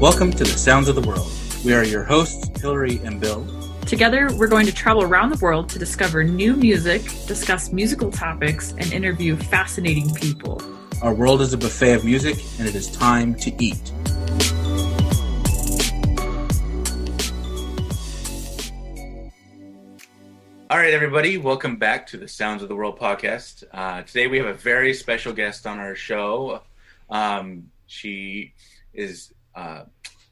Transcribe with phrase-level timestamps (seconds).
[0.00, 1.30] Welcome to the Sounds of the World.
[1.62, 3.46] We are your hosts, Hillary and Bill.
[3.84, 8.70] Together, we're going to travel around the world to discover new music, discuss musical topics,
[8.78, 10.62] and interview fascinating people.
[11.02, 13.92] Our world is a buffet of music, and it is time to eat.
[20.70, 23.64] All right, everybody, welcome back to the Sounds of the World podcast.
[23.70, 26.62] Uh, today we have a very special guest on our show.
[27.10, 28.54] Um, she
[28.94, 29.84] is uh,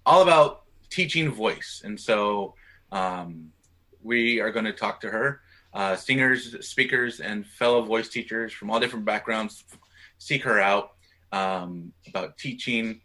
[0.06, 2.54] all about teaching voice, and so
[2.92, 3.52] um,
[4.02, 5.40] we are going to talk to her.
[5.74, 9.64] Uh, singers, speakers, and fellow voice teachers from all different backgrounds
[10.18, 10.92] seek her out
[11.32, 13.00] um, about teaching,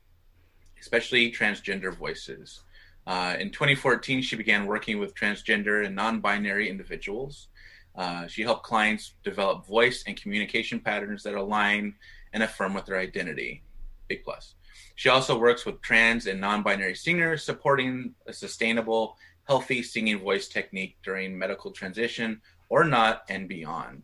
[0.80, 2.61] especially transgender voices.
[3.05, 7.50] Uh, in 2014, she began working with transgender and non binary individuals.
[7.95, 11.94] Uh, she helped clients develop voice and communication patterns that align
[12.34, 13.61] and affirm with their identity.
[14.08, 14.56] Big plus.
[14.95, 20.47] She also works with trans and non binary singers, supporting a sustainable, healthy singing voice
[20.47, 24.03] technique during medical transition or not and beyond.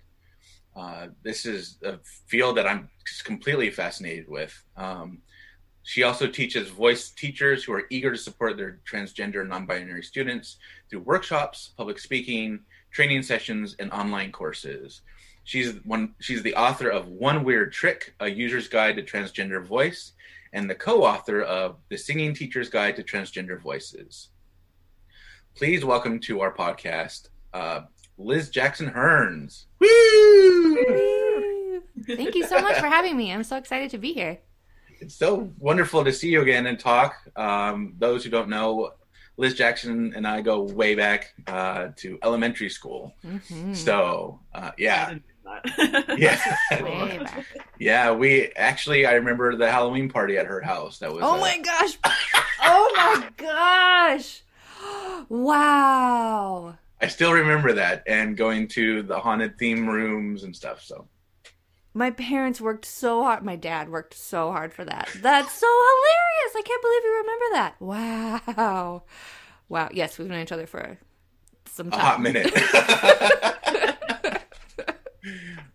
[0.75, 2.89] Uh, this is a field that I'm
[3.23, 4.63] completely fascinated with.
[4.77, 5.21] Um,
[5.83, 10.03] she also teaches voice teachers who are eager to support their transgender and non binary
[10.03, 10.57] students
[10.89, 12.59] through workshops, public speaking,
[12.91, 15.01] training sessions, and online courses.
[15.43, 20.13] She's one she's the author of One Weird Trick, a user's guide to transgender voice,
[20.53, 24.29] and the co-author of The Singing Teacher's Guide to Transgender Voices.
[25.55, 27.81] Please welcome to our podcast, uh,
[28.17, 29.65] Liz Jackson Hearns.
[29.79, 31.81] Woo!
[32.07, 33.31] Thank you so much for having me.
[33.31, 34.39] I'm so excited to be here
[35.01, 37.15] it's so wonderful to see you again and talk.
[37.35, 38.91] Um, those who don't know,
[39.37, 43.15] Liz Jackson and I go way back uh, to elementary school.
[43.25, 43.73] Mm-hmm.
[43.73, 45.15] So uh, yeah.
[46.17, 46.57] yeah.
[47.79, 50.99] yeah, we actually I remember the Halloween party at her house.
[50.99, 51.97] That was Oh uh, my gosh.
[52.61, 54.43] oh my gosh.
[55.29, 56.77] Wow.
[57.01, 60.81] I still remember that and going to the haunted theme rooms and stuff.
[60.83, 61.07] So
[61.93, 63.43] my parents worked so hard.
[63.43, 65.09] My dad worked so hard for that.
[65.21, 66.55] That's so hilarious.
[66.55, 67.75] I can't believe you remember that.
[68.57, 69.03] Wow.
[69.69, 69.89] Wow.
[69.93, 70.97] Yes, we've known each other for
[71.65, 71.99] some time.
[71.99, 72.53] A hot minute.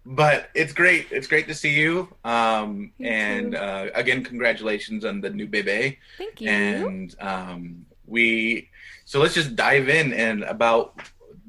[0.06, 1.06] But it's great.
[1.10, 2.08] It's great to see you.
[2.24, 5.98] Um, and uh, again, congratulations on the new baby.
[6.18, 6.50] Thank you.
[6.50, 8.68] And um, we,
[9.04, 11.00] so let's just dive in and about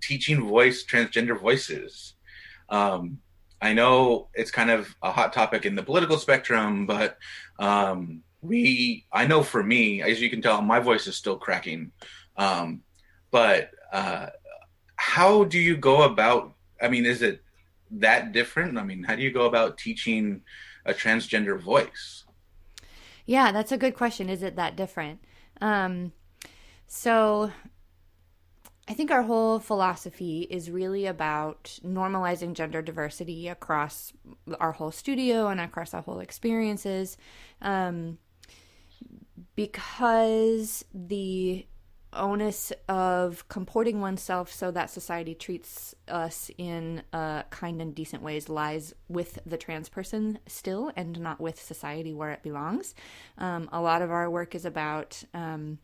[0.02, 2.14] teaching voice, transgender voices.
[2.70, 3.20] Um,
[3.62, 7.18] I know it's kind of a hot topic in the political spectrum, but
[7.60, 11.92] um, we, I know for me, as you can tell, my voice is still cracking.
[12.38, 12.82] Um,
[13.32, 14.28] but uh,
[14.96, 16.54] how do you go about?
[16.82, 17.42] I mean, is it
[17.92, 18.78] that different?
[18.78, 20.42] I mean, how do you go about teaching
[20.86, 22.26] a transgender voice?
[23.26, 24.30] Yeah, that's a good question.
[24.30, 25.20] Is it that different?
[25.62, 26.12] Um,
[26.88, 27.52] so
[28.88, 34.14] I think our whole philosophy is really about normalizing gender diversity across
[34.60, 37.18] our whole studio and across our whole experiences.
[37.62, 38.20] Um,
[39.56, 41.66] because the
[42.16, 48.50] onus of comporting oneself so that society treats us in uh, kind and decent ways
[48.50, 52.96] lies with the trans person still and not with society where it belongs.
[53.38, 55.24] Um, a lot of our work is about.
[55.34, 55.80] Um,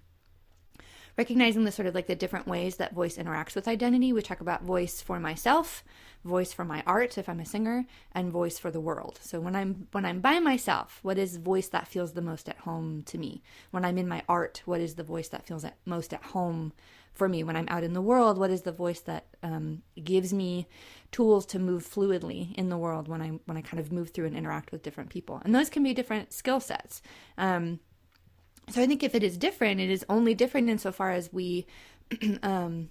[1.18, 4.14] recognizing the sort of like the different ways that voice interacts with identity.
[4.14, 5.84] We talk about voice for myself,
[6.24, 9.20] voice for my art if I'm a singer, and voice for the world.
[9.22, 12.60] So when I'm when I'm by myself, what is voice that feels the most at
[12.60, 13.42] home to me?
[13.72, 16.74] When I'm in my art, what is the voice that feels at most at home
[17.14, 17.44] for me?
[17.44, 20.68] When I'm out in the world, what is the voice that um, gives me
[21.12, 24.28] tools to move fluidly in the world when I when I kind of move through
[24.28, 25.42] and interact with different people?
[25.44, 27.02] And those can be different skill sets.
[27.38, 27.80] Um,
[28.74, 31.66] so I think if it is different, it is only different insofar as we
[32.44, 32.90] um,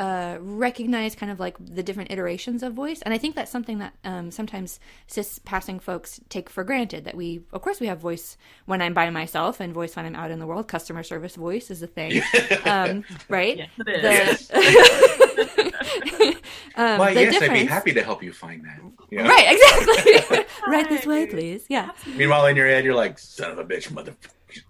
[0.00, 3.02] uh, recognize kind of like the different iterations of voice.
[3.02, 7.14] And I think that's something that um, sometimes cis passing folks take for granted that
[7.14, 10.30] we, of course, we have voice when I'm by myself and voice when I'm out
[10.30, 10.68] in the world.
[10.68, 12.22] Customer service voice is a thing,
[12.64, 13.58] um, right?
[13.58, 14.50] Yes, it is.
[16.76, 17.52] um, Why, yes, difference...
[17.52, 18.80] I'd be happy to help you find that.
[19.10, 19.28] You know?
[19.28, 20.46] Right, exactly.
[20.66, 21.66] right this way, please.
[21.68, 21.90] Yeah.
[22.16, 24.16] Meanwhile, in your head, you're like, son of a bitch, mother.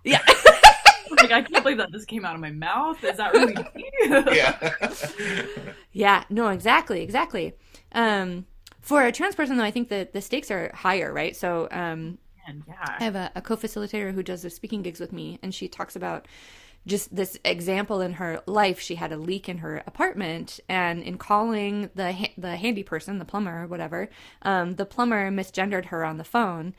[0.04, 0.20] Yeah.
[1.10, 3.02] like I can't believe that this came out of my mouth.
[3.04, 3.54] Is that really
[4.36, 5.74] yeah.
[5.92, 6.24] yeah.
[6.30, 6.48] No.
[6.48, 7.02] Exactly.
[7.02, 7.54] Exactly.
[7.92, 8.46] Um,
[8.80, 11.36] for a trans person, though, I think that the stakes are higher, right?
[11.36, 12.18] So, um,
[12.66, 12.96] yeah.
[12.98, 15.94] I have a, a co-facilitator who does the speaking gigs with me, and she talks
[15.96, 16.26] about
[16.86, 18.80] just this example in her life.
[18.80, 23.24] She had a leak in her apartment, and in calling the the handy person, the
[23.24, 24.08] plumber or whatever,
[24.42, 26.74] um, the plumber misgendered her on the phone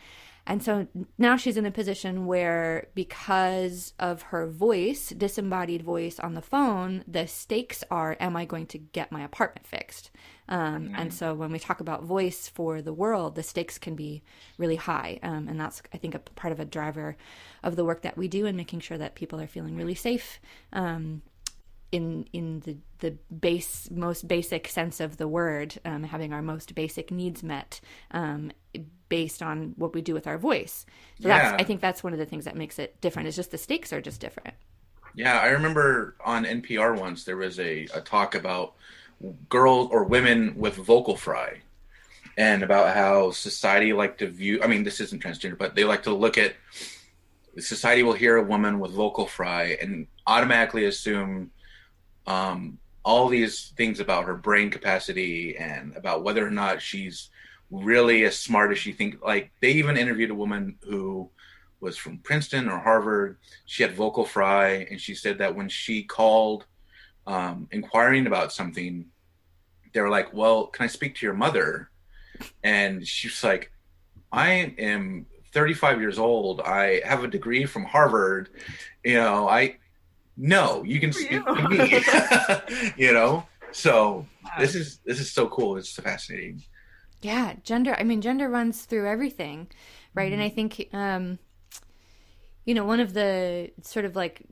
[0.47, 6.33] and so now she's in a position where, because of her voice, disembodied voice on
[6.33, 10.11] the phone, the stakes are Am I going to get my apartment fixed?
[10.49, 10.95] Um, mm-hmm.
[10.95, 14.23] And so when we talk about voice for the world, the stakes can be
[14.57, 15.19] really high.
[15.21, 17.17] Um, and that's, I think, a part of a driver
[17.63, 20.39] of the work that we do in making sure that people are feeling really safe.
[20.73, 21.21] Um,
[21.91, 26.73] in in the the base most basic sense of the word, um, having our most
[26.73, 28.51] basic needs met, um,
[29.11, 30.85] based on what we do with our voice.
[31.19, 31.51] So yeah.
[31.51, 33.27] that's I think that's one of the things that makes it different.
[33.27, 34.55] Is just the stakes are just different.
[35.13, 38.75] Yeah, I remember on NPR once there was a, a talk about
[39.49, 41.59] girls or women with vocal fry
[42.37, 46.03] and about how society like to view I mean this isn't transgender, but they like
[46.03, 46.55] to look at
[47.57, 51.51] society will hear a woman with vocal fry and automatically assume
[52.27, 57.29] um, all these things about her brain capacity and about whether or not she's
[57.71, 59.23] really as smart as she think.
[59.23, 61.29] Like they even interviewed a woman who
[61.79, 63.37] was from Princeton or Harvard.
[63.65, 66.65] She had vocal fry, and she said that when she called
[67.25, 69.05] um, inquiring about something,
[69.93, 71.89] they were like, "Well, can I speak to your mother?"
[72.63, 73.71] And she's like,
[74.31, 76.61] "I am 35 years old.
[76.61, 78.49] I have a degree from Harvard.
[79.03, 79.77] You know, I
[80.37, 81.43] no, you can speak you.
[81.43, 82.93] to me.
[82.97, 84.25] you know, so
[84.59, 85.77] this is this is so cool.
[85.77, 86.63] It's fascinating.
[87.21, 87.95] Yeah, gender.
[87.97, 89.67] I mean, gender runs through everything,
[90.13, 90.31] right?
[90.31, 90.33] Mm-hmm.
[90.33, 91.39] And I think, um,
[92.65, 94.43] you know, one of the sort of like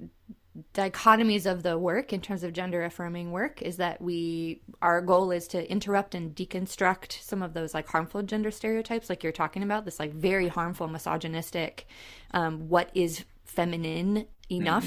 [0.73, 5.31] dichotomies of the work in terms of gender affirming work is that we our goal
[5.31, 9.63] is to interrupt and deconstruct some of those like harmful gender stereotypes like you're talking
[9.63, 11.87] about this like very harmful misogynistic
[12.31, 14.85] um, what is feminine enough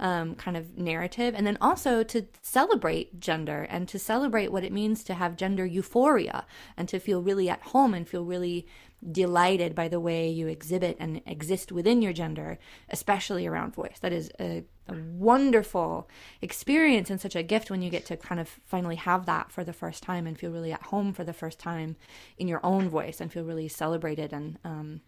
[0.00, 0.04] mm-hmm.
[0.04, 4.72] um, kind of narrative and then also to celebrate gender and to celebrate what it
[4.72, 6.44] means to have gender euphoria
[6.76, 8.66] and to feel really at home and feel really
[9.12, 12.58] delighted by the way you exhibit and exist within your gender
[12.90, 16.08] especially around voice that is a, a wonderful
[16.42, 19.62] experience and such a gift when you get to kind of finally have that for
[19.62, 21.96] the first time and feel really at home for the first time
[22.38, 25.00] in your own voice and feel really celebrated and um,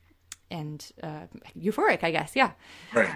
[0.50, 1.26] and uh,
[1.58, 2.34] euphoric, I guess.
[2.34, 2.52] Yeah.
[2.94, 3.14] Right.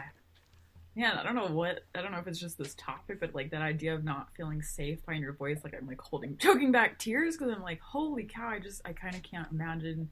[0.97, 3.51] Yeah, I don't know what I don't know if it's just this topic, but like
[3.51, 6.99] that idea of not feeling safe behind your voice, like I'm like holding choking back
[6.99, 10.11] tears because I'm like, holy cow, I just I kind of can't imagine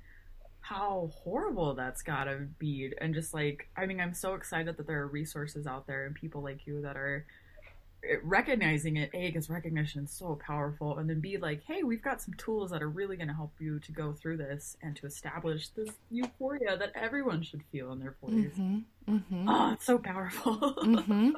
[0.60, 5.00] how horrible that's gotta be, and just like I mean, I'm so excited that there
[5.02, 7.26] are resources out there and people like you that are
[8.22, 12.20] recognizing it a because recognition is so powerful and then b like hey we've got
[12.20, 15.06] some tools that are really going to help you to go through this and to
[15.06, 19.48] establish this euphoria that everyone should feel in their 40s mm-hmm, mm-hmm.
[19.48, 21.30] oh it's so powerful mm-hmm.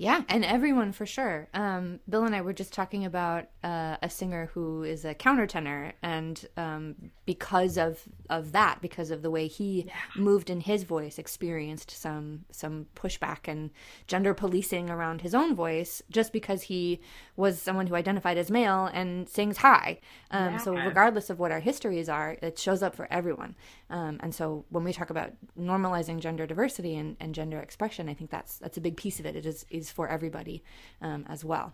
[0.00, 1.48] Yeah, and everyone for sure.
[1.52, 5.92] Um, Bill and I were just talking about uh, a singer who is a countertenor,
[6.04, 6.94] and um,
[7.26, 9.92] because of of that, because of the way he yeah.
[10.16, 13.70] moved in his voice, experienced some some pushback and
[14.06, 17.00] gender policing around his own voice, just because he
[17.34, 19.98] was someone who identified as male and sings high.
[20.30, 20.56] Um, yeah.
[20.58, 23.56] So regardless of what our histories are, it shows up for everyone.
[23.90, 28.14] Um, and so when we talk about normalizing gender diversity and, and gender expression, I
[28.14, 29.34] think that's that's a big piece of it.
[29.34, 30.62] It is is for everybody
[31.00, 31.72] um, as well.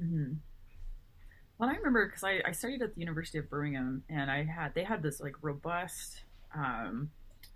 [0.00, 0.34] Mm-hmm.
[1.58, 4.74] Well, I remember because I, I, studied at the University of Birmingham, and I had
[4.74, 6.24] they had this like robust
[6.54, 7.10] um,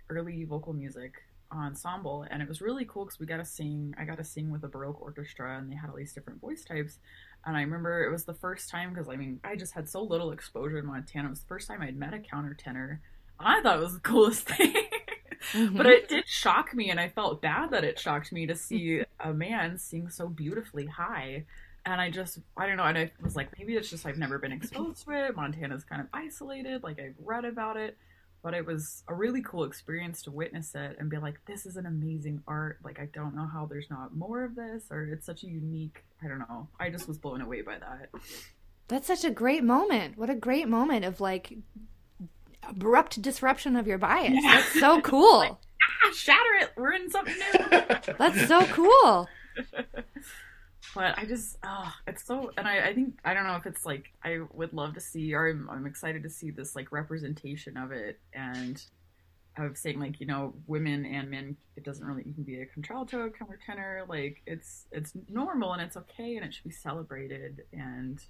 [0.09, 1.15] early vocal music
[1.51, 3.93] ensemble, and it was really cool because we got to sing.
[3.99, 6.63] I got to sing with a baroque orchestra, and they had all these different voice
[6.63, 6.99] types.
[7.45, 10.01] And I remember it was the first time because I mean I just had so
[10.01, 11.27] little exposure in Montana.
[11.27, 12.99] It was the first time I'd met a countertenor.
[13.39, 14.75] I thought it was the coolest thing.
[15.53, 15.77] Mm-hmm.
[15.77, 19.03] But it did shock me, and I felt bad that it shocked me to see
[19.19, 21.45] a man sing so beautifully high.
[21.85, 22.83] And I just, I don't know.
[22.83, 25.35] And I was like, maybe it's just I've never been exposed to it.
[25.35, 26.83] Montana's kind of isolated.
[26.83, 27.97] Like I've read about it,
[28.43, 31.77] but it was a really cool experience to witness it and be like, this is
[31.77, 32.79] an amazing art.
[32.83, 36.03] Like I don't know how there's not more of this, or it's such a unique.
[36.21, 36.67] I don't know.
[36.79, 38.09] I just was blown away by that.
[38.89, 40.17] That's such a great moment.
[40.17, 41.53] What a great moment of like
[42.69, 44.33] abrupt disruption of your bias.
[44.33, 44.55] Yeah.
[44.55, 45.39] That's so cool.
[45.39, 46.71] like, ah, shatter it.
[46.75, 48.13] We're in something new.
[48.17, 49.27] That's so cool.
[50.95, 53.85] but I just, oh, it's so, and I, I think, I don't know if it's
[53.85, 57.77] like, I would love to see, or I'm, I'm excited to see this like representation
[57.77, 58.81] of it and
[59.57, 62.65] of saying like, you know, women and men, it doesn't really, you can be a
[62.65, 68.23] contralto, countertenor, like it's, it's normal and it's okay and it should be celebrated and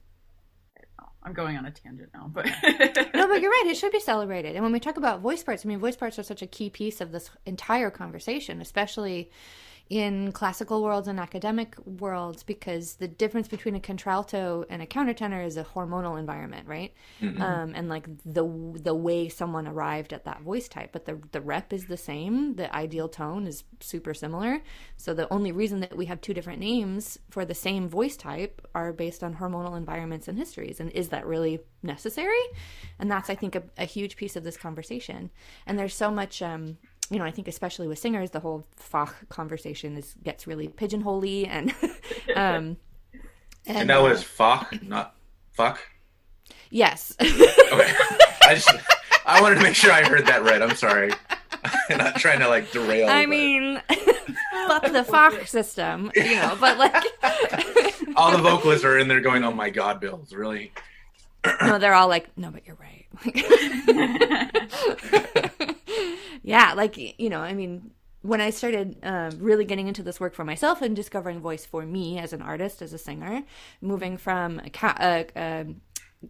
[1.24, 2.46] I'm going on a tangent now, but
[3.14, 3.64] no, but you're right.
[3.68, 4.56] It should be celebrated.
[4.56, 6.70] And when we talk about voice parts, I mean, voice parts are such a key
[6.70, 9.30] piece of this entire conversation, especially
[9.90, 15.44] in classical worlds and academic worlds because the difference between a contralto and a countertenor
[15.44, 16.94] is a hormonal environment, right?
[17.22, 17.42] Mm-hmm.
[17.42, 18.44] Um, and like the
[18.84, 22.56] the way someone arrived at that voice type, but the the rep is the same.
[22.56, 24.62] The ideal tone is super similar.
[24.96, 28.62] So the only reason that we have two different names for the same voice type
[28.76, 30.80] are based on hormonal environments and histories.
[30.80, 32.38] And is that really necessary?
[33.00, 35.32] And that's I think a, a huge piece of this conversation.
[35.66, 36.44] And there's so much.
[36.44, 36.78] Um,
[37.10, 41.48] you know, I think especially with singers, the whole Fach conversation is gets really pigeonholy
[41.48, 41.74] and
[42.36, 42.78] um
[43.66, 45.16] and, and that was Fach, not
[45.52, 45.80] fuck.
[46.70, 47.16] Yes.
[47.22, 47.94] okay.
[48.44, 48.70] I just
[49.26, 50.62] I wanted to make sure I heard that right.
[50.62, 51.12] I'm sorry.
[51.90, 53.10] I'm not trying to like derail.
[53.10, 53.30] I but...
[53.30, 53.82] mean,
[54.68, 56.94] fuck the Fach system, you know, but like
[58.16, 60.72] all the vocalists are in there going, "Oh my god, Bill's really."
[61.62, 63.06] no, they're all like, "No, but you're right."
[66.42, 67.92] Yeah, like you know, I mean,
[68.22, 71.86] when I started uh, really getting into this work for myself and discovering voice for
[71.86, 73.44] me as an artist, as a singer,
[73.82, 75.66] moving from a, a, a,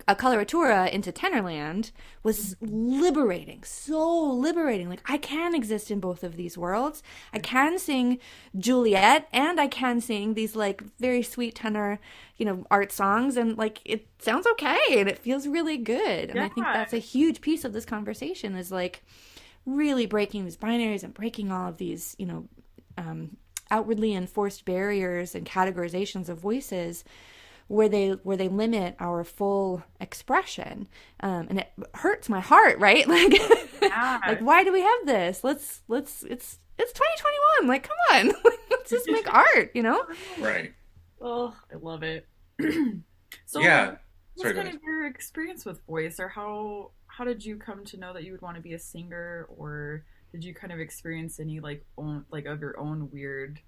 [0.07, 4.87] a coloratura into Tenorland was liberating, so liberating.
[4.87, 7.01] Like I can exist in both of these worlds.
[7.33, 8.19] I can sing
[8.55, 11.99] Juliet and I can sing these like very sweet tenor,
[12.37, 16.29] you know, art songs and like it sounds okay and it feels really good.
[16.29, 16.45] And yeah.
[16.45, 19.03] I think that's a huge piece of this conversation is like
[19.75, 22.47] really breaking these binaries and breaking all of these, you know,
[22.97, 23.37] um,
[23.71, 27.03] outwardly enforced barriers and categorizations of voices
[27.67, 30.87] where they where they limit our full expression.
[31.21, 33.07] Um, and it hurts my heart right?
[33.07, 33.39] Like
[33.81, 34.19] yeah.
[34.27, 35.43] like why do we have this?
[35.43, 38.33] Let's let's it's it's 2021 like come on.
[38.69, 40.03] Let's just make art you know?
[40.39, 40.73] Right.
[41.21, 42.27] Oh i love it.
[43.45, 43.95] So yeah.
[44.35, 48.13] what's kind of your experience with voice or how how did you come to know
[48.13, 49.45] that you would want to be a singer?
[49.57, 53.59] Or did you kind of experience any like own like of your own weird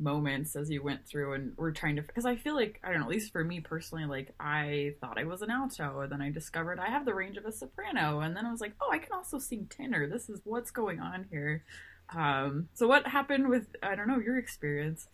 [0.00, 2.98] moments as you went through and were trying to because I feel like I don't
[2.98, 6.22] know at least for me personally like I thought I was an alto and then
[6.22, 8.90] I discovered I have the range of a soprano and then I was like oh
[8.90, 10.08] I can also sing tenor.
[10.08, 11.64] This is what's going on here.
[12.14, 15.08] Um so what happened with I don't know your experience?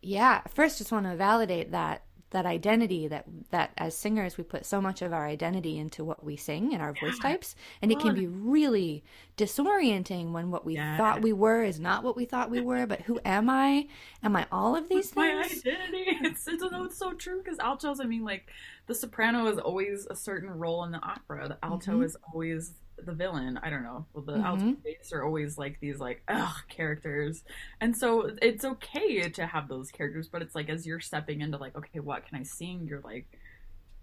[0.00, 4.64] Yeah first just want to validate that that identity that that as singers we put
[4.64, 7.98] so much of our identity into what we sing and our voice types and it
[7.98, 9.02] can be really
[9.36, 10.96] disorienting when what we yeah.
[10.96, 13.86] thought we were is not what we thought we were but who am i?
[14.22, 16.06] Am i all of these things my identity.
[16.22, 18.50] It's, it's, it's so true because altos i mean like
[18.90, 21.46] the soprano is always a certain role in the opera.
[21.46, 22.02] The alto mm-hmm.
[22.02, 22.72] is always
[23.04, 23.58] the villain.
[23.62, 24.06] I don't know.
[24.12, 25.14] Well, the mm-hmm.
[25.14, 27.42] are always like these like ugh characters,
[27.80, 30.28] and so it's okay to have those characters.
[30.28, 32.86] But it's like as you're stepping into like, okay, what can I sing?
[32.88, 33.26] You're like,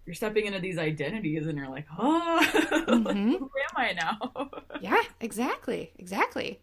[0.06, 3.04] you're stepping into these identities, and you're like, oh, mm-hmm.
[3.04, 4.50] like, who am I now?
[4.80, 6.60] yeah, exactly, exactly.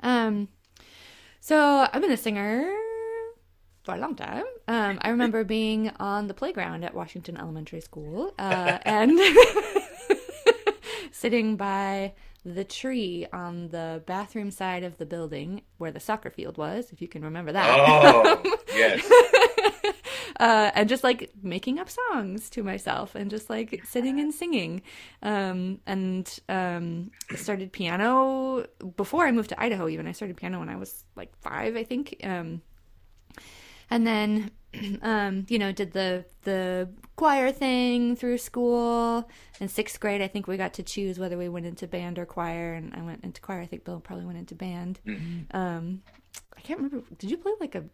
[0.00, 0.48] Um,
[1.40, 2.74] so I've been a singer
[3.88, 4.44] for a long time.
[4.66, 9.18] Um, I remember being on the playground at Washington Elementary School, uh, and
[11.18, 12.12] sitting by
[12.44, 17.02] the tree on the bathroom side of the building where the soccer field was, if
[17.02, 17.68] you can remember that.
[17.68, 19.10] Oh, yes.
[20.40, 24.82] uh, and just like making up songs to myself and just like sitting and singing.
[25.22, 30.06] Um, and um, started piano before I moved to Idaho, even.
[30.06, 32.20] I started piano when I was like five, I think.
[32.22, 32.62] Um,
[33.90, 34.52] and then
[35.02, 39.28] um, you know, did the the choir thing through school.
[39.60, 42.26] In sixth grade, I think we got to choose whether we went into band or
[42.26, 43.60] choir, and I went into choir.
[43.60, 45.00] I think Bill probably went into band.
[45.06, 45.56] Mm-hmm.
[45.56, 46.02] Um,
[46.56, 47.06] I can't remember.
[47.18, 47.84] Did you play like a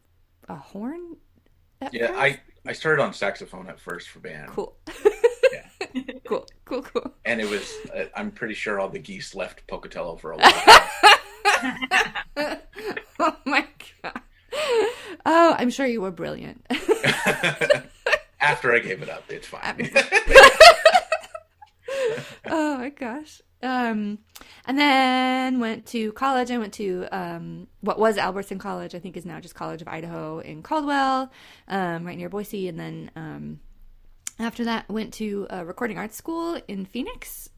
[0.48, 1.16] a horn?
[1.92, 2.20] yeah, first?
[2.20, 4.48] I I started on saxophone at first for band.
[4.48, 4.74] Cool.
[5.52, 5.66] yeah.
[6.24, 7.12] cool, cool, cool.
[7.24, 10.52] And it was, uh, I'm pretty sure all the geese left Pocatello for a while.
[13.18, 13.66] oh my
[14.02, 14.20] god.
[15.26, 16.66] Oh, I'm sure you were brilliant.
[18.40, 19.90] After I gave it up, it's fine.
[22.46, 23.40] oh my gosh.
[23.62, 24.18] Um,
[24.66, 26.50] and then went to college.
[26.50, 29.88] I went to um, what was Albertson College, I think is now just College of
[29.88, 31.32] Idaho in Caldwell,
[31.68, 32.68] um, right near Boise.
[32.68, 33.60] And then um,
[34.38, 37.48] after that, went to a recording arts school in Phoenix.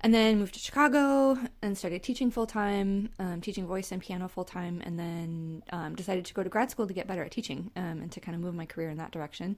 [0.00, 4.28] And then moved to Chicago and started teaching full time, um, teaching voice and piano
[4.28, 7.32] full time, and then um, decided to go to grad school to get better at
[7.32, 9.56] teaching um, and to kind of move my career in that direction.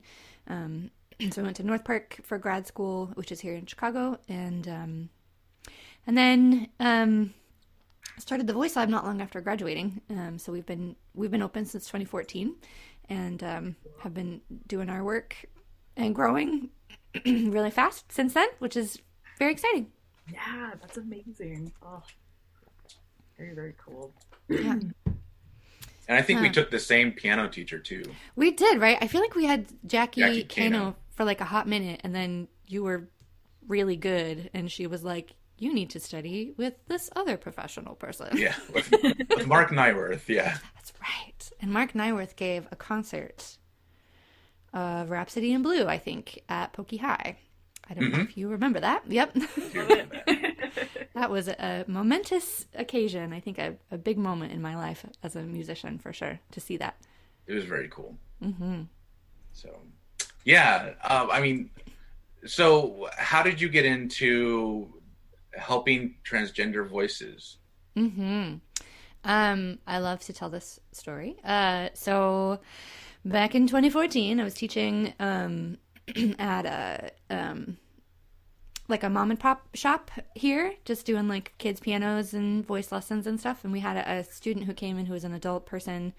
[0.49, 0.91] Um,
[1.31, 4.67] so I went to North Park for grad school, which is here in Chicago, and
[4.67, 5.11] um,
[6.07, 7.35] and then um,
[8.19, 10.01] started the Voice Lab not long after graduating.
[10.39, 12.55] so we've been we've been open since 2014,
[13.11, 15.37] and have been doing our work
[15.99, 16.71] and growing
[17.27, 18.99] really fast since then, which is
[19.39, 19.93] very exciting.
[20.33, 21.73] Yeah, that's amazing.
[21.83, 22.03] Oh,
[23.39, 24.12] very very cool.
[24.49, 24.79] Yeah.
[26.11, 28.03] And I think we took the same piano teacher too.
[28.35, 28.99] We did, right?
[29.00, 30.97] I feel like we had Jackie, Jackie Kano, Kano.
[31.12, 33.09] for like a hot minute, and then you were
[33.69, 38.37] really good, and she was like, "You need to study with this other professional person."
[38.37, 40.27] Yeah, with, with Mark Nyworth.
[40.27, 41.49] Yeah, That's right.
[41.61, 43.59] And Mark Nyworth gave a concert
[44.73, 47.37] of Rhapsody in Blue, I think, at Pokey High.
[47.91, 48.25] I don't know Mhm.
[48.31, 49.03] if you remember that.
[49.11, 49.37] Yep.
[51.15, 53.33] That was a momentous occasion.
[53.33, 56.61] I think a, a big moment in my life as a musician, for sure, to
[56.61, 56.95] see that.
[57.47, 58.17] it was very cool.
[58.43, 58.83] Mm-hmm.
[59.53, 59.77] So,
[60.45, 61.71] yeah, um, I mean,
[62.47, 64.95] so how did you get into
[65.53, 67.59] helping transgender voices?
[67.97, 68.55] Mm-hmm.
[69.25, 71.37] Um, I love to tell this story.
[71.45, 72.61] Uh, so
[73.25, 75.77] back in 2014, I was teaching um,
[76.39, 77.77] at a um,
[78.91, 83.27] like a mom and pop shop here, just doing like kids pianos and voice lessons
[83.27, 83.65] and stuff.
[83.65, 86.13] And we had a, a student who came in who was an adult person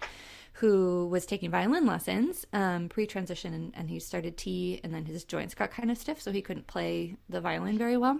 [0.53, 5.23] who was taking violin lessons um, pre-transition, and, and he started T, and then his
[5.23, 8.19] joints got kind of stiff, so he couldn't play the violin very well.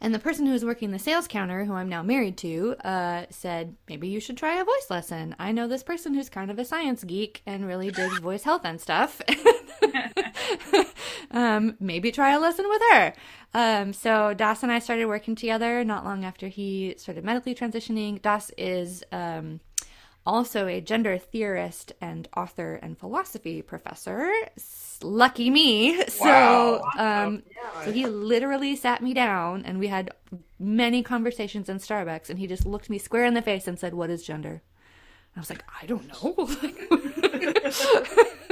[0.00, 3.26] And the person who was working the sales counter, who I'm now married to, uh,
[3.30, 5.34] said, maybe you should try a voice lesson.
[5.38, 8.62] I know this person who's kind of a science geek and really digs voice health
[8.64, 9.22] and stuff.
[11.30, 13.12] um, maybe try a lesson with her.
[13.52, 18.20] Um, so Das and I started working together not long after he started medically transitioning.
[18.20, 19.60] Das is um,
[20.26, 24.30] also a gender theorist and author and philosophy professor.
[25.02, 26.02] Lucky me.
[26.08, 27.84] So, um, Yeah.
[27.84, 30.10] so he literally sat me down and we had
[30.58, 33.94] many conversations in Starbucks and he just looked me square in the face and said,
[33.94, 34.62] What is gender?
[35.36, 36.48] I was like, I don't know.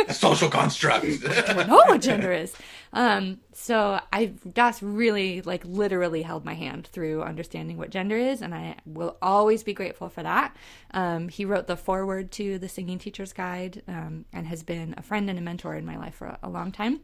[0.09, 1.05] A social construct.
[1.29, 2.53] I don't know what gender is.
[2.93, 8.43] Um, so I Das really like literally held my hand through understanding what gender is,
[8.43, 10.57] and I will always be grateful for that.
[10.91, 15.03] Um, he wrote the foreword to the Singing Teacher's Guide, um, and has been a
[15.03, 17.01] friend and a mentor in my life for a, a long time.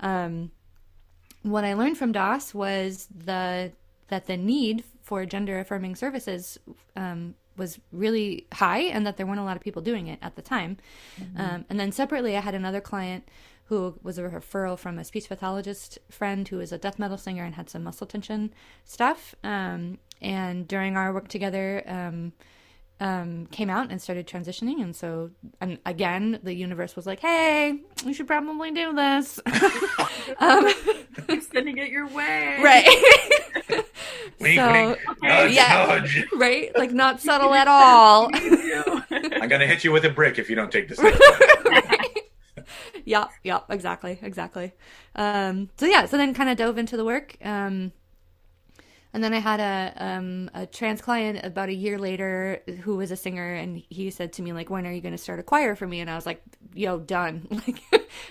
[0.00, 0.50] Um,
[1.42, 3.70] what I learned from Das was the
[4.08, 6.58] that the need for gender affirming services
[6.96, 10.36] um, was really high, and that there weren't a lot of people doing it at
[10.36, 10.78] the time.
[11.36, 13.28] Um, and then separately, I had another client
[13.66, 17.44] who was a referral from a speech pathologist friend who was a death metal singer
[17.44, 18.52] and had some muscle tension
[18.84, 19.34] stuff.
[19.44, 22.32] Um, and during our work together, um,
[23.00, 24.82] um, came out and started transitioning.
[24.82, 29.40] And so, and again, the universe was like, "Hey, you should probably do this."
[30.38, 30.72] um,
[31.26, 32.58] Keep sending it your way.
[32.62, 32.86] right.
[34.40, 35.86] wink, So- wink, nudge, Yeah.
[35.88, 36.26] nudge.
[36.34, 36.70] right?
[36.76, 38.28] Like not subtle at all.
[38.32, 41.00] I'm gonna hit you with a brick if you don't take this.
[43.04, 44.72] yeah, yeah, exactly, exactly.
[45.14, 47.36] Um, so yeah, so then kind of dove into the work.
[47.42, 47.92] Um,
[49.12, 53.10] and then I had a um, a trans client about a year later who was
[53.10, 55.42] a singer, and he said to me like, "When are you going to start a
[55.42, 56.42] choir for me?" And I was like,
[56.74, 57.82] "Yo, done." Like,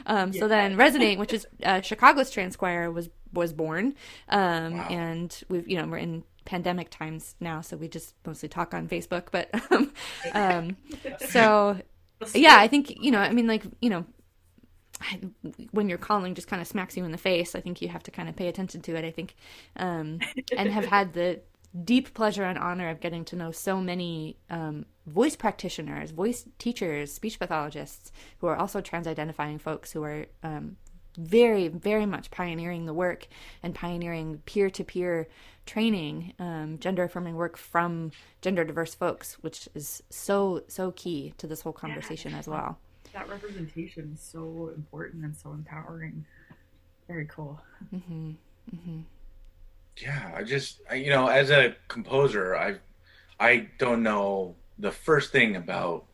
[0.05, 3.95] um, so then Resonate, which is uh, Chicago's trans choir, was was born,
[4.29, 4.87] um, Wow.
[4.89, 8.87] and we've you know we're in pandemic times now, so we just mostly talk on
[8.87, 9.93] Facebook, but um,
[10.33, 10.77] um,
[11.29, 11.79] so
[12.33, 14.05] yeah, I think you know, I mean, like you know,
[15.71, 17.55] when you're calling just kind of smacks you in the face.
[17.55, 19.05] I think you have to kind of pay attention to it.
[19.05, 19.35] I think,
[19.75, 20.19] um,
[20.57, 21.41] and have had the
[21.83, 27.13] deep pleasure and honor of getting to know so many um, voice practitioners, voice teachers,
[27.13, 30.77] speech pathologists who are also trans-identifying folks who are um,
[31.17, 33.27] very, very much pioneering the work
[33.61, 35.27] and pioneering peer-to-peer
[35.65, 41.73] training, um, gender-affirming work from gender-diverse folks, which is so so key to this whole
[41.73, 42.79] conversation as well.
[43.13, 46.25] That representation is so important and so empowering.
[47.07, 47.59] Very cool.
[47.89, 48.31] hmm
[48.69, 48.99] hmm
[50.01, 52.75] yeah, I just I, you know, as a composer, I
[53.39, 56.05] I don't know the first thing about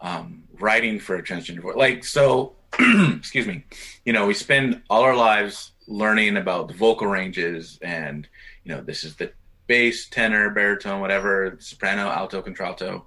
[0.00, 1.76] um, writing for a transgender voice.
[1.76, 2.54] Like so,
[3.16, 3.64] excuse me.
[4.04, 8.28] You know, we spend all our lives learning about the vocal ranges, and
[8.64, 9.32] you know, this is the
[9.66, 13.06] bass, tenor, baritone, whatever, soprano, alto, contralto,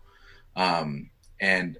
[0.55, 1.09] um,
[1.39, 1.77] and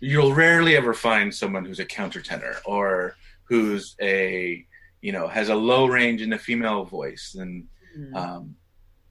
[0.00, 4.64] you'll rarely ever find someone who's a countertenor or who's a
[5.02, 7.66] you know has a low range in a female voice and
[7.98, 8.14] Mm.
[8.14, 8.54] um,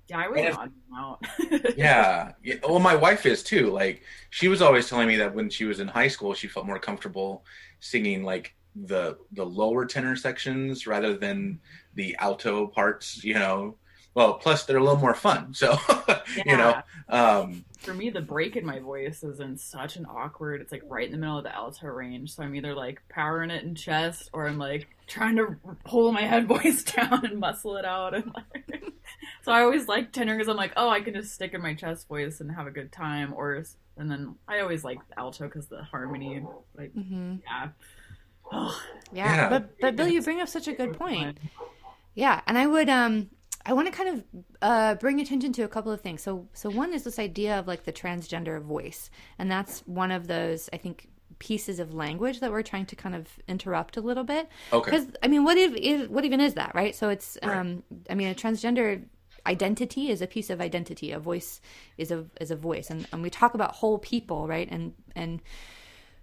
[0.07, 0.57] yeah, I and if-
[0.97, 1.19] out.
[1.77, 2.31] yeah.
[2.41, 5.65] yeah well my wife is too like she was always telling me that when she
[5.65, 7.43] was in high school she felt more comfortable
[7.81, 8.55] singing like
[8.85, 11.59] the the lower tenor sections rather than
[11.95, 13.75] the alto parts you know
[14.13, 15.77] well plus they're a little more fun so
[16.45, 20.61] you know um For me, the break in my voice is in such an awkward.
[20.61, 23.49] It's like right in the middle of the alto range, so I'm either like powering
[23.51, 27.77] it in chest, or I'm like trying to pull my head voice down and muscle
[27.77, 28.13] it out.
[28.13, 28.83] And like,
[29.43, 31.73] so I always like tenor because I'm like, oh, I can just stick in my
[31.73, 33.33] chest voice and have a good time.
[33.33, 33.63] Or
[33.97, 36.41] and then I always like alto because the harmony,
[36.77, 37.69] like hmm yeah.
[38.51, 38.79] Oh,
[39.13, 39.49] Yeah, Yeah.
[39.49, 41.37] but but Bill, you bring up such a good point.
[42.13, 43.29] Yeah, and I would um
[43.65, 44.23] I want to kind of
[44.61, 46.21] uh, bring attention to a couple of things.
[46.21, 50.27] So so one is this idea of like the transgender voice, and that's one of
[50.27, 54.23] those I think pieces of language that we're trying to kind of interrupt a little
[54.23, 54.49] bit.
[54.73, 54.91] Okay.
[54.91, 56.95] Because I mean, what if is what even is that, right?
[56.95, 57.57] So it's Right.
[57.57, 59.03] um I mean, a transgender
[59.45, 61.11] identity is a piece of identity.
[61.11, 61.61] A voice
[61.97, 64.67] is a is a voice, and and we talk about whole people, right?
[64.71, 65.41] And and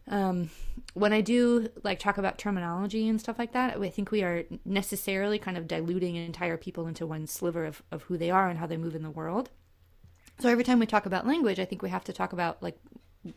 [0.08, 0.50] um,
[0.94, 4.44] when I do like talk about terminology and stuff like that, I think we are
[4.64, 8.58] necessarily kind of diluting entire people into one sliver of, of who they are and
[8.58, 9.50] how they move in the world.
[10.38, 12.78] So every time we talk about language, I think we have to talk about like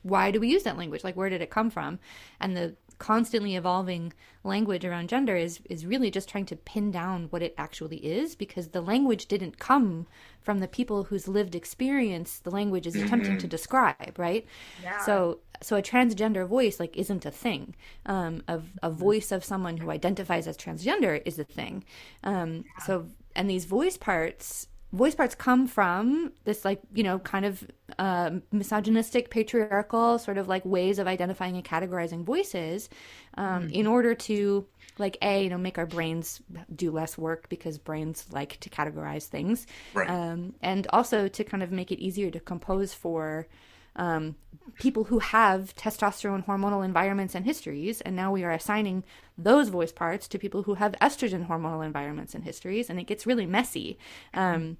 [0.04, 1.04] why do we use that language?
[1.04, 2.00] Like where did it come from?
[2.40, 7.28] And the constantly evolving language around gender is is really just trying to pin down
[7.30, 10.06] what it actually is because the language didn't come
[10.42, 14.46] from the people whose lived experience the language is attempting to describe, right?
[14.84, 15.00] Yeah.
[15.06, 17.76] So so a transgender voice like isn't a thing.
[18.06, 21.84] Um, a, a voice of someone who identifies as transgender is a thing.
[22.24, 27.46] Um, so and these voice parts voice parts come from this like you know kind
[27.46, 27.64] of
[28.00, 32.90] uh, misogynistic patriarchal sort of like ways of identifying and categorizing voices
[33.38, 34.66] um, in order to
[34.98, 36.42] like a you know make our brains
[36.76, 40.10] do less work because brains like to categorize things Right.
[40.10, 43.48] um, and also to kind of make it easier to compose for
[43.96, 44.36] um,
[44.80, 49.04] people who have testosterone hormonal environments and histories, and now we are assigning
[49.38, 53.28] those voice parts to people who have estrogen hormonal environments and histories, and it gets
[53.28, 53.98] really messy.
[54.34, 54.78] Um,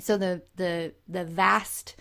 [0.00, 1.96] so the the the vast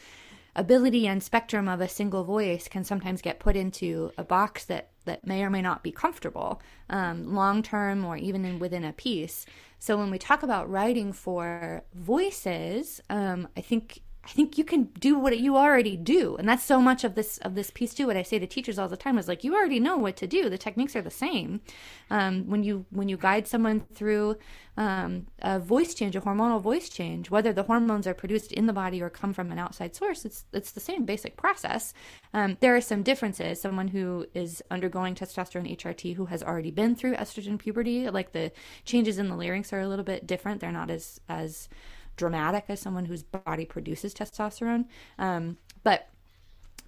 [0.56, 4.90] ability and spectrum of a single voice can sometimes get put into a box that
[5.06, 8.92] that may or may not be comfortable um, long term or even in, within a
[8.94, 9.46] piece.
[9.80, 14.86] So when we talk about writing for voices, um, I think I think you can
[15.00, 18.08] do what you already do, and that's so much of this of this piece too.
[18.08, 20.28] What I say to teachers all the time is like, you already know what to
[20.28, 20.50] do.
[20.50, 21.62] The techniques are the same.
[22.10, 24.36] Um, when you when you guide someone through
[24.76, 28.74] um, a voice change, a hormonal voice change, whether the hormones are produced in the
[28.74, 31.94] body or come from an outside source, it's it's the same basic process.
[32.34, 33.62] Um, there are some differences.
[33.62, 38.52] Someone who is undergoing testosterone HRT who has already been through estrogen puberty, like the
[38.84, 40.60] changes in the larynx are a little bit different.
[40.60, 41.70] They're not as as
[42.18, 44.86] dramatic as someone whose body produces testosterone.
[45.18, 46.10] Um, but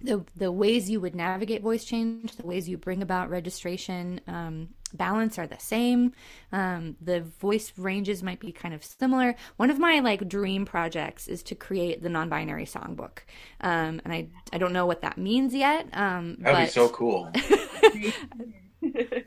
[0.02, 4.68] the the ways you would navigate voice change, the ways you bring about registration um,
[4.94, 6.12] balance are the same.
[6.52, 9.34] Um, the voice ranges might be kind of similar.
[9.56, 13.20] One of my like dream projects is to create the non-binary songbook,
[13.60, 15.88] um, and I I don't know what that means yet.
[15.92, 17.30] Um, That would but be so cool.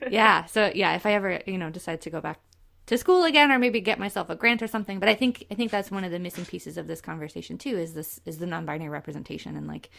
[0.10, 2.40] yeah so yeah if i ever you know decide to go back
[2.88, 5.00] to school again or maybe get myself a grant or something.
[5.00, 7.78] But i think i think that's one of the missing pieces of this conversation too
[7.78, 9.90] is this is the non-binary representation and like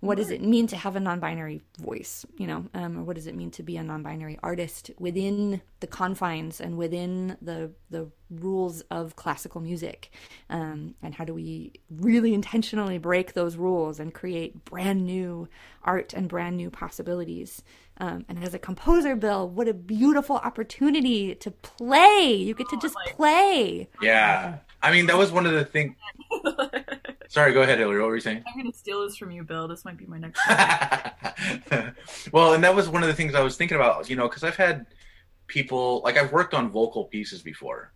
[0.00, 2.66] what does it mean to have a non-binary voice you know?
[2.74, 6.76] Um, or what does it mean to be a non-binary artist within the confines and
[6.76, 10.10] within the the rules of classical music?
[10.50, 15.48] Um, and how do we really intentionally break those rules and create brand new
[15.82, 17.62] art and brand new possibilities
[17.98, 22.78] um, and as a composer bill what a beautiful opportunity to play you get to
[22.78, 24.58] just play Yeah.
[24.82, 25.96] I mean, that was one of the things.
[27.28, 28.00] Sorry, go ahead, Hillary.
[28.00, 28.44] What were you saying?
[28.46, 29.66] I'm gonna steal this from you, Bill.
[29.66, 30.40] This might be my next.
[32.32, 34.44] well, and that was one of the things I was thinking about, you know, because
[34.44, 34.86] I've had
[35.48, 37.92] people like I've worked on vocal pieces before,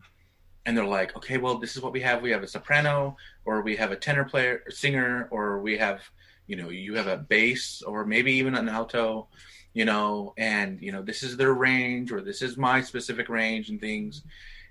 [0.67, 2.23] and they're like, okay, well, this is what we have.
[2.23, 6.03] We have a soprano, or we have a tenor player, or singer, or we have,
[6.49, 9.29] you know, you have a bass, or maybe even an alto,
[9.73, 13.69] you know, and you know, this is their range, or this is my specific range,
[13.71, 14.23] and things.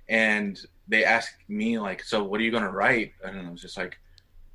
[0.08, 3.14] And they asked me like, so what are you gonna write?
[3.24, 3.98] And I was just like,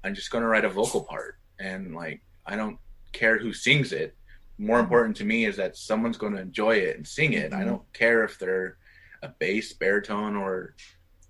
[0.02, 2.78] I'm just gonna write a vocal part, and like, I don't
[3.12, 4.14] care who sings it
[4.58, 7.52] more important to me is that someone's going to enjoy it and sing it.
[7.52, 7.66] I Mhm.
[7.66, 8.76] don't care if they're
[9.22, 10.74] a bass, baritone, or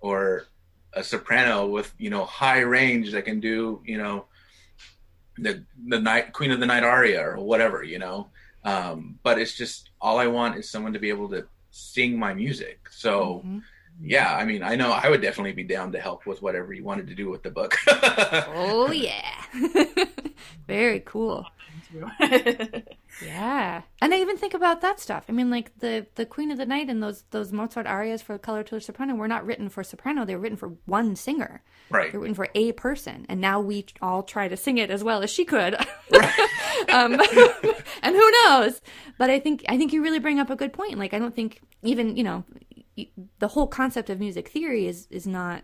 [0.00, 0.46] or
[0.92, 4.26] a soprano with you know high range that can do you know
[5.38, 8.28] the the night Queen of the Night aria or whatever you know.
[8.64, 12.32] Um, but it's just all I want is someone to be able to sing my
[12.34, 12.88] music.
[12.90, 13.62] So Mhm.
[14.00, 16.82] yeah, I mean, I know I would definitely be down to help with whatever you
[16.84, 17.76] wanted to do with the book.
[18.48, 19.34] oh yeah
[20.66, 21.46] very cool
[23.22, 25.24] Yeah, and I even think about that stuff.
[25.28, 28.38] I mean, like the the Queen of the Night and those those Mozart arias for
[28.38, 31.62] coloratura soprano were not written for soprano; they were written for one singer.
[31.90, 32.10] right.
[32.10, 35.04] They were written for a person, and now we all try to sing it as
[35.04, 35.74] well as she could.
[36.88, 37.20] um,
[38.02, 38.80] and who knows?
[39.18, 40.98] But I think I think you really bring up a good point.
[40.98, 42.44] Like I don't think even you know
[43.38, 45.62] the whole concept of music theory is is not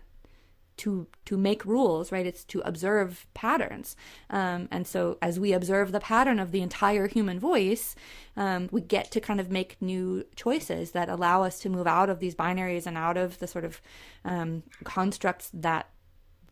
[0.81, 2.25] to to make rules, right?
[2.25, 3.95] It's to observe patterns.
[4.31, 7.95] Um, and so, as we observe the pattern of the entire human voice,
[8.35, 12.09] um, we get to kind of make new choices that allow us to move out
[12.09, 13.79] of these binaries and out of the sort of
[14.25, 15.87] um, constructs that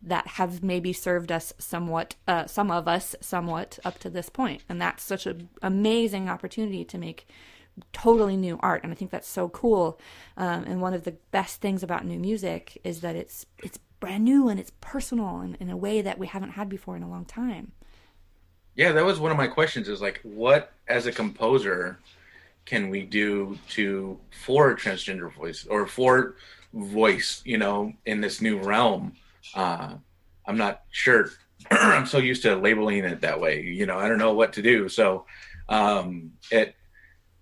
[0.01, 4.63] that have maybe served us somewhat, uh, some of us somewhat up to this point.
[4.69, 7.27] And that's such an amazing opportunity to make
[7.93, 8.83] totally new art.
[8.83, 9.99] And I think that's so cool.
[10.37, 14.23] Um, and one of the best things about new music is that it's it's brand
[14.23, 17.09] new and it's personal and in a way that we haven't had before in a
[17.09, 17.71] long time.
[18.75, 19.89] Yeah, that was one of my questions.
[19.89, 21.99] Is like, what as a composer
[22.65, 26.35] can we do to for transgender voice or for
[26.73, 29.13] voice, you know, in this new realm?
[29.53, 29.95] Uh,
[30.45, 31.29] I'm not sure.
[31.71, 33.63] I'm so used to labeling it that way.
[33.63, 34.87] You know, I don't know what to do.
[34.87, 35.25] So,
[35.67, 36.75] um, it,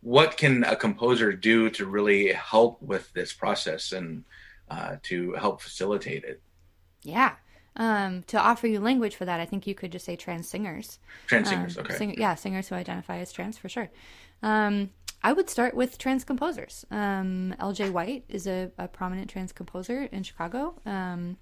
[0.02, 4.24] what can a composer do to really help with this process and
[4.70, 6.42] uh, to help facilitate it?
[7.08, 7.36] Yeah.
[7.78, 11.00] Um, to offer you language for that, I think you could just say trans singers.
[11.28, 11.96] Trans singers, um, okay.
[11.96, 13.90] Sing- yeah, singers who identify as trans for sure.
[14.44, 14.90] Um,
[15.24, 16.86] I would start with trans composers.
[16.92, 20.76] Um, LJ White is a, a, prominent trans composer in Chicago.
[20.86, 21.38] Um,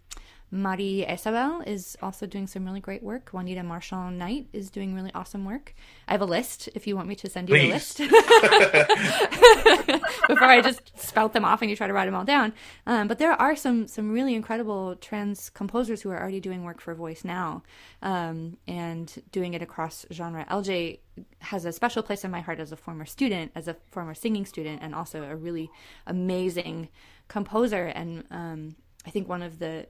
[0.52, 3.34] Mari Esabel is also doing some really great work.
[3.34, 5.74] Juanita Marchand Knight is doing really awesome work.
[6.08, 7.70] I have a list if you want me to send you Please.
[7.70, 7.98] a list.
[10.28, 12.54] Before I just spout them off and you try to write them all down.
[12.86, 16.80] Um, but there are some some really incredible trans composers who are already doing work
[16.80, 17.64] for voice now
[18.02, 20.46] um, and doing it across genre.
[20.50, 21.00] LJ
[21.40, 24.46] has a special place in my heart as a former student, as a former singing
[24.46, 25.70] student, and also a really
[26.06, 26.90] amazing
[27.28, 27.88] composer.
[27.88, 29.88] And um, I think one of the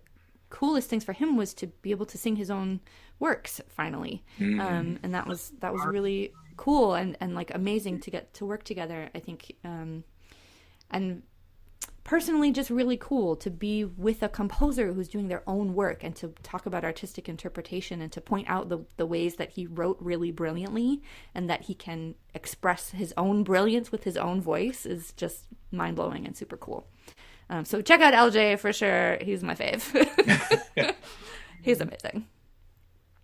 [0.55, 2.79] coolest things for him was to be able to sing his own
[3.19, 4.23] works finally.
[4.39, 4.59] Mm.
[4.61, 8.45] um, and that was that was really cool and and like amazing to get to
[8.45, 10.03] work together i think um,
[10.89, 11.21] and
[12.05, 16.15] personally just really cool to be with a composer who's doing their own work and
[16.15, 19.97] to talk about artistic interpretation and to point out the, the ways that he wrote
[19.99, 21.01] really brilliantly
[21.33, 26.25] and that he can express his own brilliance with his own voice is just mind-blowing
[26.25, 26.87] and super cool
[27.49, 29.17] um, so check out LJ for sure.
[29.21, 29.84] He's my fave.
[31.62, 32.27] He's amazing.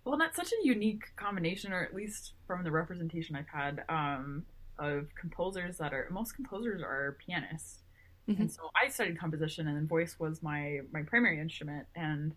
[0.04, 4.44] Well, that's such a unique combination, or at least from the representation I've had um,
[4.80, 7.80] of composers that are most composers are pianists,
[8.28, 8.42] mm-hmm.
[8.42, 12.34] and so I studied composition, and then voice was my my primary instrument, and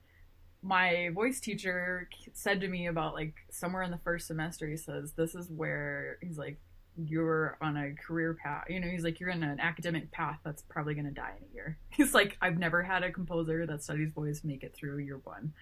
[0.62, 5.12] my voice teacher said to me about like somewhere in the first semester he says
[5.12, 6.59] this is where he's like
[6.96, 8.64] you're on a career path.
[8.68, 11.46] You know, he's like, you're in an academic path that's probably going to die in
[11.50, 11.78] a year.
[11.90, 15.52] He's like, I've never had a composer that studies voice make it through year one.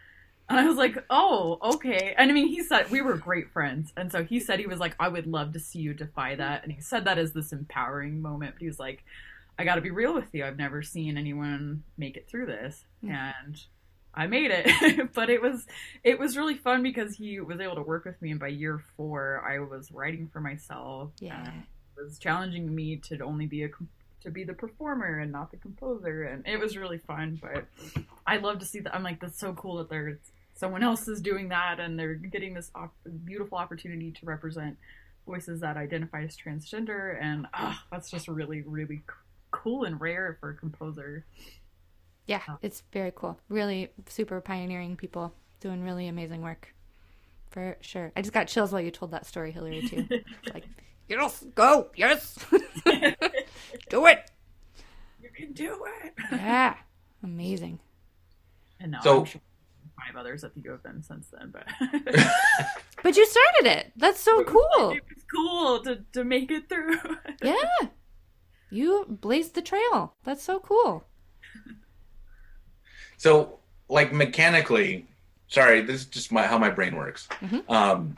[0.48, 2.14] And I was like, oh, okay.
[2.18, 3.92] And I mean, he said we were great friends.
[3.96, 6.62] And so he said he was like, I would love to see you defy that.
[6.64, 8.54] And he said that as this empowering moment.
[8.56, 9.04] But he was like,
[9.58, 10.44] I got to be real with you.
[10.44, 12.84] I've never seen anyone make it through this.
[13.04, 13.14] Mm-hmm.
[13.14, 13.64] And
[14.14, 15.12] I made it.
[15.14, 15.66] but it was
[16.04, 18.82] it was really fun because he was able to work with me and by year
[18.96, 21.10] 4 I was writing for myself.
[21.20, 21.46] Yeah.
[21.48, 23.68] it was challenging me to only be a
[24.22, 27.64] to be the performer and not the composer and it was really fun but
[28.26, 30.18] I love to see that I'm like that's so cool that there's
[30.54, 32.94] someone else is doing that and they're getting this op-
[33.24, 34.76] beautiful opportunity to represent
[35.26, 39.02] voices that identify as transgender and oh, that's just really really
[39.50, 41.24] cool and rare for a composer
[42.26, 42.58] yeah, oh.
[42.62, 43.38] it's very cool.
[43.48, 46.74] Really super pioneering people doing really amazing work.
[47.50, 48.12] For sure.
[48.16, 50.08] I just got chills while you told that story, Hillary, too.
[50.54, 50.64] like,
[51.08, 52.38] yes, go, yes.
[53.90, 54.30] do it.
[55.20, 56.14] You can do it.
[56.32, 56.76] yeah.
[57.22, 57.78] Amazing.
[58.80, 59.40] And now so, I'm sure
[59.96, 61.66] five others at the U of M since then, but
[63.02, 63.92] But you started it.
[63.96, 64.90] That's so cool.
[64.90, 66.98] It was cool to, to make it through.
[67.42, 67.88] yeah.
[68.70, 70.14] You blazed the trail.
[70.24, 71.04] That's so cool.
[73.22, 75.06] So, like mechanically,
[75.46, 77.28] sorry, this is just my how my brain works.
[77.40, 77.72] Mm-hmm.
[77.72, 78.16] Um,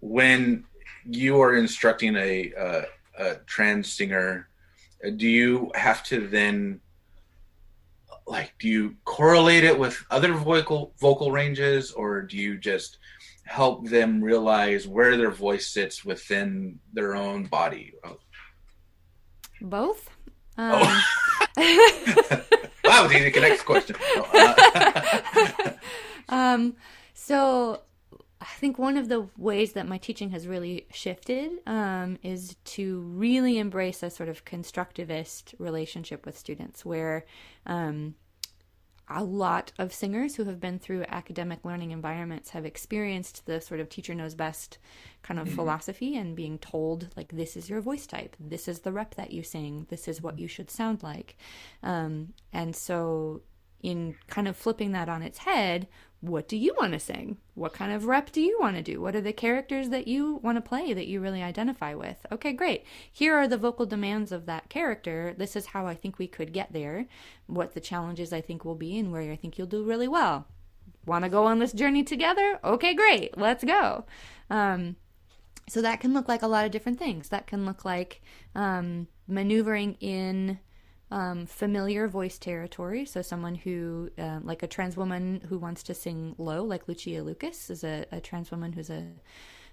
[0.00, 0.64] when
[1.06, 2.84] you are instructing a, a,
[3.18, 4.46] a trans singer,
[5.16, 6.82] do you have to then
[8.26, 12.98] like do you correlate it with other vocal vocal ranges, or do you just
[13.44, 17.94] help them realize where their voice sits within their own body?
[19.62, 20.10] Both.
[20.58, 21.00] Um,
[21.56, 22.42] oh.
[23.08, 23.40] that was easy.
[23.40, 23.96] Next question.
[26.28, 26.76] um,
[27.14, 27.82] so
[28.40, 33.00] I think one of the ways that my teaching has really shifted um, is to
[33.00, 37.24] really embrace a sort of constructivist relationship with students where
[37.66, 38.16] um,
[39.08, 43.80] a lot of singers who have been through academic learning environments have experienced the sort
[43.80, 44.78] of teacher knows best
[45.22, 45.56] kind of mm-hmm.
[45.56, 48.36] philosophy and being told like this is your voice type.
[48.38, 49.86] This is the rep that you sing.
[49.90, 51.36] This is what you should sound like.
[51.82, 53.42] Um, and so
[53.82, 55.88] in kind of flipping that on its head,
[56.22, 57.38] what do you want to sing?
[57.54, 59.00] What kind of rep do you want to do?
[59.00, 62.24] What are the characters that you want to play that you really identify with?
[62.30, 62.84] Okay, great.
[63.10, 65.34] Here are the vocal demands of that character.
[65.36, 67.06] This is how I think we could get there.
[67.46, 70.46] What the challenges I think will be and where I think you'll do really well.
[71.04, 72.60] Want to go on this journey together?
[72.62, 73.36] Okay, great.
[73.36, 74.04] Let's go.
[74.48, 74.94] Um,
[75.68, 77.30] so that can look like a lot of different things.
[77.30, 78.22] That can look like
[78.54, 80.60] um, maneuvering in
[81.12, 83.04] um, familiar voice territory.
[83.04, 87.22] So someone who, uh, like a trans woman who wants to sing low, like Lucia
[87.22, 89.08] Lucas, is a, a trans woman who's a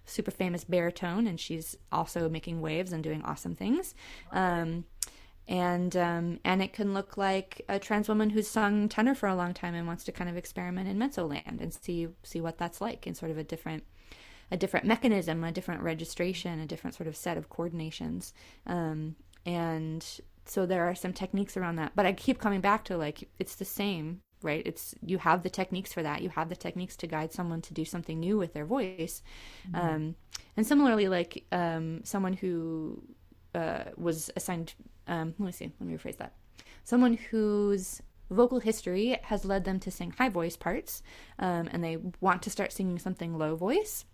[0.05, 3.95] super famous baritone, and she's also making waves and doing awesome things.
[4.33, 4.83] Um,
[5.47, 9.35] and um, and it can look like a trans woman who's sung tenor for a
[9.35, 12.57] long time and wants to kind of experiment in mezzo land and see see what
[12.57, 13.85] that's like in sort of a different
[14.51, 18.33] a different mechanism, a different registration, a different sort of set of coordinations.
[18.67, 20.05] Um, and
[20.49, 23.55] so there are some techniques around that but i keep coming back to like it's
[23.55, 24.63] the same right?
[24.65, 26.21] It's you have the techniques for that.
[26.21, 29.21] You have the techniques to guide someone to do something new with their voice.
[29.67, 29.75] Mm-hmm.
[29.75, 30.15] um,
[30.57, 33.03] and similarly like um, someone who
[33.55, 34.73] uh, was assigned
[35.07, 36.33] um, let me see let me rephrase that.
[36.83, 41.01] Someone whose vocal history has led them to sing high voice parts
[41.39, 44.05] um, and they want to start singing something low voice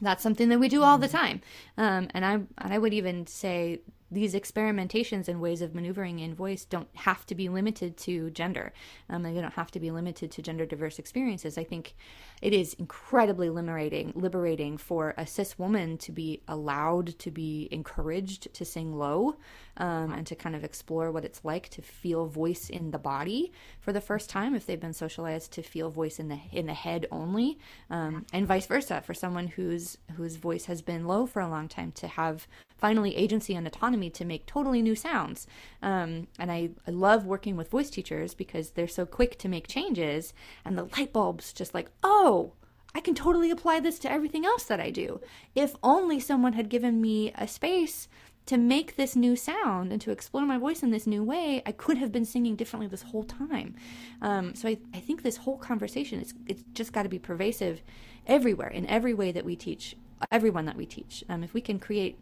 [0.00, 1.16] that's something that we do all the mm-hmm.
[1.16, 1.40] time.
[1.76, 3.80] Um, and i and i would even say
[4.12, 8.72] these experimentations and ways of maneuvering in voice don't have to be limited to gender.
[9.08, 11.56] Um, they don't have to be limited to gender diverse experiences.
[11.56, 11.94] I think
[12.42, 18.52] it is incredibly liberating, liberating for a cis woman to be allowed to be encouraged
[18.52, 19.36] to sing low
[19.78, 23.52] um, and to kind of explore what it's like to feel voice in the body
[23.80, 26.74] for the first time if they've been socialized to feel voice in the in the
[26.74, 31.40] head only, um, and vice versa for someone whose whose voice has been low for
[31.40, 32.46] a long time to have
[32.82, 35.46] finally agency and autonomy to make totally new sounds.
[35.82, 39.74] Um, and I, I love working with voice teachers because they're so quick to make
[39.76, 42.52] changes, and the light bulbs just like, oh,
[42.92, 45.20] I can totally apply this to everything else that I do.
[45.54, 48.08] If only someone had given me a space
[48.46, 51.72] to make this new sound and to explore my voice in this new way, I
[51.72, 53.76] could have been singing differently this whole time.
[54.20, 57.80] Um, so I, I think this whole conversation, it's, it's just got to be pervasive
[58.26, 59.96] everywhere, in every way that we teach,
[60.32, 61.22] everyone that we teach.
[61.28, 62.18] Um, if we can create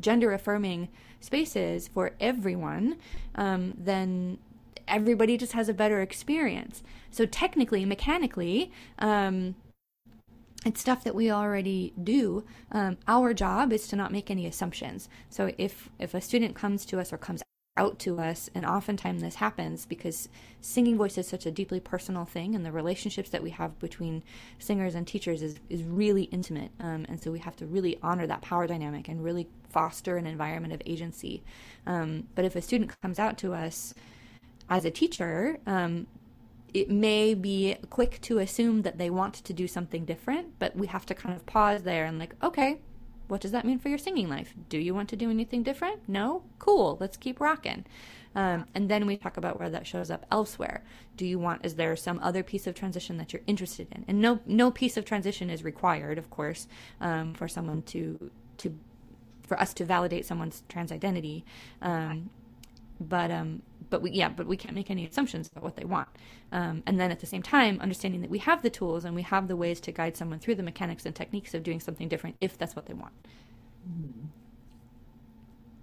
[0.00, 0.88] gender affirming
[1.20, 2.96] spaces for everyone,
[3.34, 4.38] um, then
[4.86, 6.82] everybody just has a better experience.
[7.10, 9.54] So technically, mechanically, um,
[10.66, 12.44] it's stuff that we already do.
[12.72, 15.08] Um, our job is to not make any assumptions.
[15.28, 17.42] So if if a student comes to us or comes
[17.76, 20.28] out to us and oftentimes this happens because
[20.60, 24.22] singing voice is such a deeply personal thing and the relationships that we have between
[24.60, 28.28] singers and teachers is, is really intimate um, and so we have to really honor
[28.28, 31.42] that power dynamic and really foster an environment of agency
[31.86, 33.94] um, but if a student comes out to us
[34.68, 36.06] as a teacher um,
[36.72, 40.86] it may be quick to assume that they want to do something different but we
[40.86, 42.80] have to kind of pause there and like okay
[43.28, 44.54] what does that mean for your singing life?
[44.68, 46.08] Do you want to do anything different?
[46.08, 46.42] No?
[46.58, 46.98] Cool.
[47.00, 47.86] Let's keep rocking.
[48.34, 50.82] Um, and then we talk about where that shows up elsewhere.
[51.16, 51.64] Do you want?
[51.64, 54.04] Is there some other piece of transition that you're interested in?
[54.08, 56.66] And no, no piece of transition is required, of course,
[57.00, 58.76] um, for someone to to
[59.46, 61.44] for us to validate someone's trans identity.
[61.82, 62.30] Um,
[63.00, 66.08] but um, but we yeah but we can't make any assumptions about what they want
[66.52, 69.22] um, and then at the same time understanding that we have the tools and we
[69.22, 72.36] have the ways to guide someone through the mechanics and techniques of doing something different
[72.40, 73.12] if that's what they want
[73.88, 74.26] mm-hmm.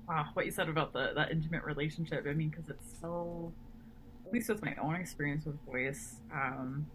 [0.08, 3.52] wow what you said about the that intimate relationship i mean because it's so
[4.26, 6.86] at least with my own experience with voice um,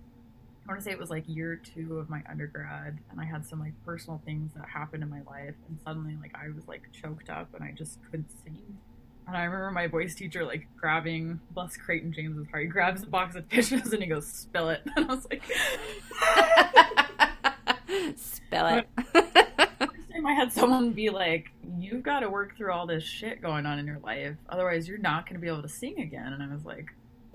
[0.68, 3.46] I want to say it was like year two of my undergrad, and I had
[3.46, 6.83] some like personal things that happened in my life, and suddenly like I was like
[6.92, 8.79] choked up, and I just couldn't sing
[9.26, 13.07] and I remember my voice teacher like grabbing, bless Creighton James's heart, he grabs a
[13.07, 14.83] box of tissues and he goes, spill it.
[14.96, 15.42] And I was like,
[18.16, 18.88] spill it.
[19.79, 23.42] First time I had someone be like, you've got to work through all this shit
[23.42, 24.37] going on in your life.
[24.48, 26.33] Otherwise, you're not going to be able to sing again.
[26.33, 26.87] And I was like,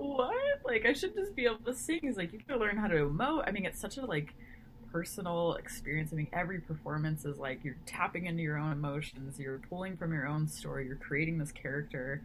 [0.02, 0.62] what?
[0.66, 2.00] Like, I should just be able to sing.
[2.02, 3.44] He's like, you got to learn how to emote.
[3.48, 4.34] I mean, it's such a like,
[4.92, 6.12] personal experience.
[6.12, 10.14] I mean, every performance is like you're tapping into your own emotions, you're pulling from
[10.14, 12.22] your own story, you're creating this character.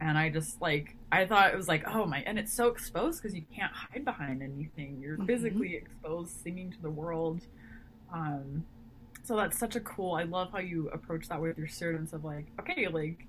[0.00, 3.22] And I just like, I thought it was like, oh my, and it's so exposed
[3.22, 4.98] because you can't hide behind anything.
[5.00, 5.26] You're mm-hmm.
[5.26, 7.42] physically exposed, singing to the world.
[8.12, 8.64] Um,
[9.22, 10.14] so that's such a cool.
[10.14, 13.26] I love how you approach that with your students of like, okay, like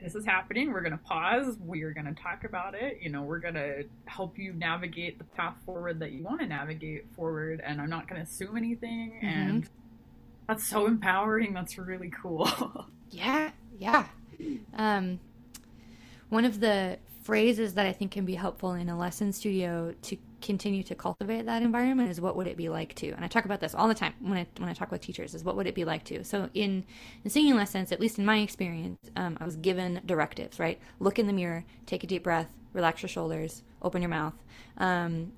[0.00, 0.72] this is happening.
[0.72, 1.56] We're going to pause.
[1.64, 2.98] We are going to talk about it.
[3.00, 6.46] You know, we're going to help you navigate the path forward that you want to
[6.46, 7.62] navigate forward.
[7.64, 9.12] And I'm not going to assume anything.
[9.16, 9.26] Mm-hmm.
[9.26, 9.68] And
[10.48, 11.54] that's so empowering.
[11.54, 12.48] That's really cool.
[13.10, 13.50] yeah.
[13.78, 14.06] Yeah.
[14.74, 15.18] Um,
[16.28, 20.16] one of the phrases that I think can be helpful in a lesson studio to
[20.46, 23.44] continue to cultivate that environment is what would it be like to and I talk
[23.44, 25.66] about this all the time when I when I talk with teachers is what would
[25.66, 26.84] it be like to so in
[27.24, 31.18] in singing lessons at least in my experience um, I was given directives right look
[31.18, 34.34] in the mirror take a deep breath relax your shoulders open your mouth
[34.78, 35.32] um,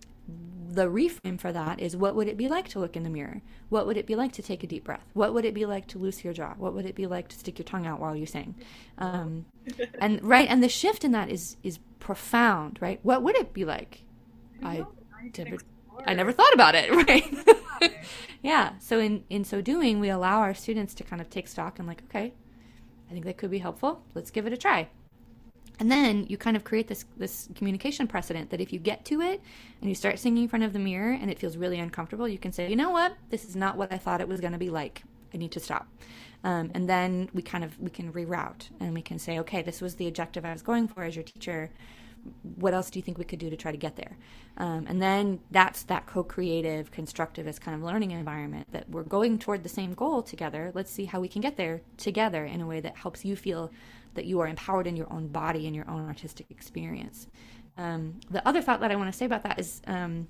[0.70, 3.40] the reframe for that is what would it be like to look in the mirror?
[3.70, 5.09] What would it be like to take a deep breath?
[5.14, 6.52] What would it be like to loose your jaw?
[6.59, 8.54] What would it be like to stick your tongue out while you sing?
[8.98, 9.46] Um,
[10.00, 13.00] and right, and the shift in that is is profound, right?
[13.02, 14.02] What would it be like?
[14.62, 14.84] I
[15.36, 15.58] never,
[16.06, 16.90] I never thought about it,
[17.80, 17.94] right?
[18.42, 18.72] yeah.
[18.78, 21.86] So in in so doing, we allow our students to kind of take stock and
[21.86, 22.32] like, okay,
[23.08, 24.02] I think that could be helpful.
[24.14, 24.88] Let's give it a try.
[25.80, 29.20] And then you kind of create this this communication precedent that if you get to
[29.20, 29.40] it
[29.80, 32.38] and you start singing in front of the mirror and it feels really uncomfortable, you
[32.38, 34.58] can say, you know what, this is not what I thought it was going to
[34.58, 35.02] be like.
[35.32, 35.86] I need to stop.
[36.44, 39.80] Um, and then we kind of we can reroute and we can say, okay, this
[39.80, 41.70] was the objective I was going for as your teacher.
[42.56, 44.16] What else do you think we could do to try to get there?
[44.56, 49.62] Um, and then that's that co-creative, constructivist kind of learning environment that we're going toward
[49.62, 50.72] the same goal together.
[50.74, 53.70] Let's see how we can get there together in a way that helps you feel
[54.14, 57.28] that you are empowered in your own body and your own artistic experience.
[57.76, 60.26] Um, the other thought that I want to say about that is um,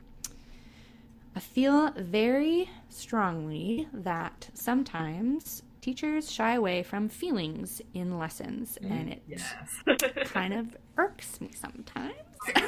[1.35, 9.23] I feel very strongly that sometimes teachers shy away from feelings in lessons, and it
[9.27, 9.55] yes.
[10.27, 12.13] kind of irks me sometimes.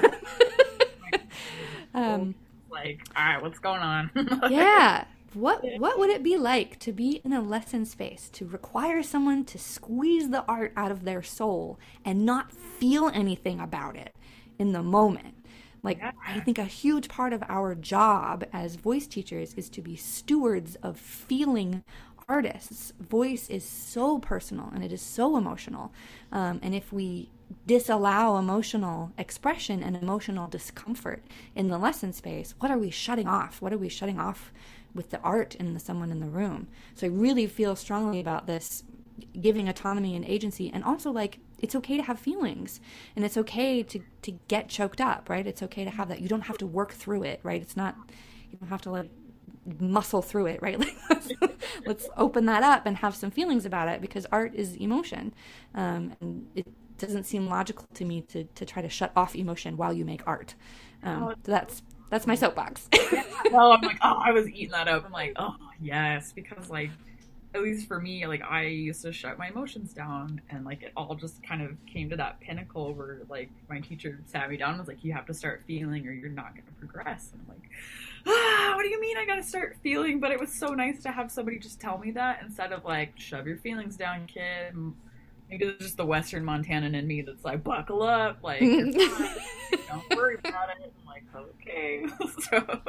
[1.95, 2.35] um,
[2.71, 4.11] like, all right, what's going on?
[4.49, 5.05] yeah,
[5.35, 9.45] what what would it be like to be in a lesson space to require someone
[9.45, 14.17] to squeeze the art out of their soul and not feel anything about it
[14.59, 15.41] in the moment?
[15.83, 16.13] Like yeah.
[16.27, 20.77] I think a huge part of our job as voice teachers is to be stewards
[20.77, 21.85] of feeling
[22.31, 22.93] artists.
[23.01, 25.93] Voice is so personal and it is so emotional.
[26.33, 27.29] Um, and if we
[27.67, 31.23] disallow emotional expression and emotional discomfort
[31.55, 33.61] in the lesson space, what are we shutting off?
[33.61, 34.53] What are we shutting off
[34.95, 36.69] with the art and the someone in the room.
[36.95, 38.85] So I really feel strongly about this
[39.41, 42.81] giving autonomy and agency and also like it's okay to have feelings
[43.15, 45.47] and it's okay to to get choked up, right?
[45.47, 46.21] It's okay to have that.
[46.21, 47.61] You don't have to work through it, right?
[47.61, 47.97] It's not
[48.51, 49.11] you don't have to like
[49.79, 50.79] muscle through it, right?
[50.81, 51.33] Like let's,
[51.87, 55.35] let's open that up and have some feelings about it because art is emotion.
[55.75, 56.67] Um, and it
[56.99, 60.23] doesn't seem logical to me to, to try to shut off emotion while you make
[60.27, 60.55] art.
[61.03, 62.89] Um, oh, so that's that's my soapbox.
[63.53, 65.05] well, I'm like, oh, I was eating that up.
[65.07, 66.91] I'm like, oh yes, because like,
[67.55, 70.93] at least for me, like I used to shut my emotions down, and like it
[70.97, 74.71] all just kind of came to that pinnacle where like my teacher sat me down
[74.71, 77.31] and was like, you have to start feeling, or you're not going to progress.
[77.33, 77.71] And I'm like,
[78.27, 80.21] ah, what do you mean I got to start feeling?
[80.21, 83.19] But it was so nice to have somebody just tell me that instead of like,
[83.19, 84.75] shove your feelings down, kid.
[85.49, 90.37] Maybe it's just the Western Montanan in me that's like, buckle up, like, don't worry
[90.39, 90.93] about it.
[91.01, 92.07] I'm like, okay.
[92.51, 92.83] so,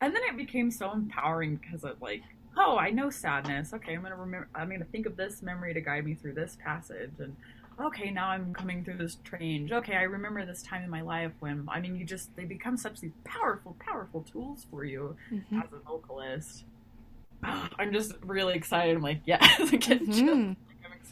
[0.00, 2.22] and then it became so empowering because of like,
[2.56, 3.72] oh, I know sadness.
[3.72, 4.48] Okay, I'm gonna remember.
[4.54, 7.36] I'm gonna think of this memory to guide me through this passage, and
[7.80, 9.72] okay, now I'm coming through this change.
[9.72, 12.76] Okay, I remember this time in my life when I mean, you just they become
[12.76, 15.60] such these powerful, powerful tools for you mm-hmm.
[15.60, 16.64] as a vocalist.
[17.42, 18.96] I'm just really excited.
[18.96, 20.52] I'm like, yeah, mm-hmm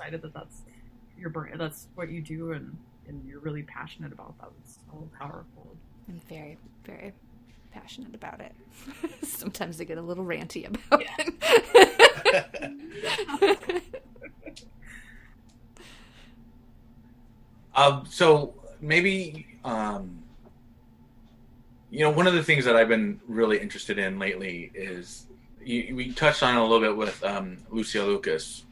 [0.00, 0.62] excited that that's
[1.18, 1.58] your brain.
[1.58, 4.50] That's what you do, and and you're really passionate about that.
[4.62, 5.76] It's so powerful.
[6.08, 7.12] I'm very, very
[7.70, 8.52] passionate about it.
[9.26, 11.16] Sometimes I get a little ranty about yeah.
[13.42, 14.04] it.
[17.74, 20.22] um, so maybe um,
[21.90, 25.26] you know one of the things that I've been really interested in lately is
[25.62, 28.64] you, we touched on a little bit with um, Lucia Lucas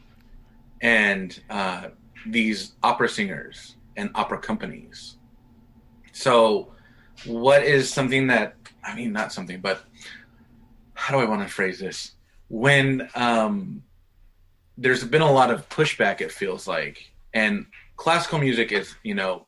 [0.81, 1.89] and uh,
[2.25, 5.17] these opera singers and opera companies.
[6.11, 6.71] So,
[7.25, 9.83] what is something that I mean, not something, but
[10.93, 12.13] how do I want to phrase this?
[12.49, 13.83] When um,
[14.77, 17.65] there's been a lot of pushback, it feels like, and
[17.99, 19.45] classical music is, you know,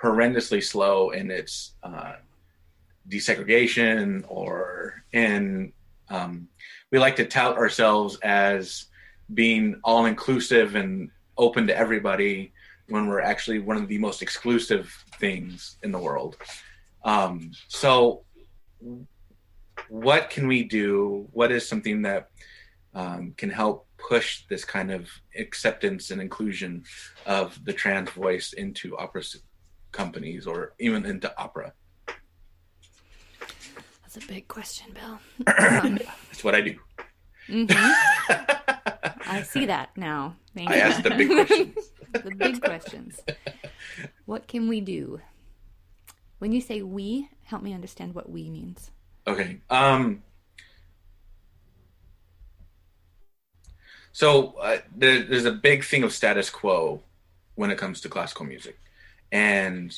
[0.00, 2.16] horrendously slow in its uh,
[3.08, 5.72] desegregation, or in
[6.10, 6.48] um,
[6.92, 8.86] we like to tout ourselves as
[9.32, 12.52] being all inclusive and open to everybody
[12.88, 16.36] when we're actually one of the most exclusive things in the world.
[17.04, 18.22] Um, so,
[19.88, 21.26] what can we do?
[21.32, 22.28] What is something that
[22.94, 26.84] um, can help push this kind of acceptance and inclusion
[27.26, 29.22] of the trans voice into opera
[29.92, 31.72] companies or even into opera?
[34.02, 35.18] That's a big question, Bill.
[35.46, 36.76] That's what I do.
[37.48, 39.20] Mm-hmm.
[39.30, 40.36] I see that now.
[40.54, 40.80] Thank I you.
[40.80, 41.90] asked the big questions.
[42.12, 43.20] the big questions.
[44.24, 45.20] What can we do?
[46.38, 48.90] When you say we, help me understand what we means.
[49.26, 49.60] Okay.
[49.68, 50.22] Um,
[54.18, 57.00] so uh, there, there's a big thing of status quo
[57.54, 58.76] when it comes to classical music,
[59.30, 59.96] and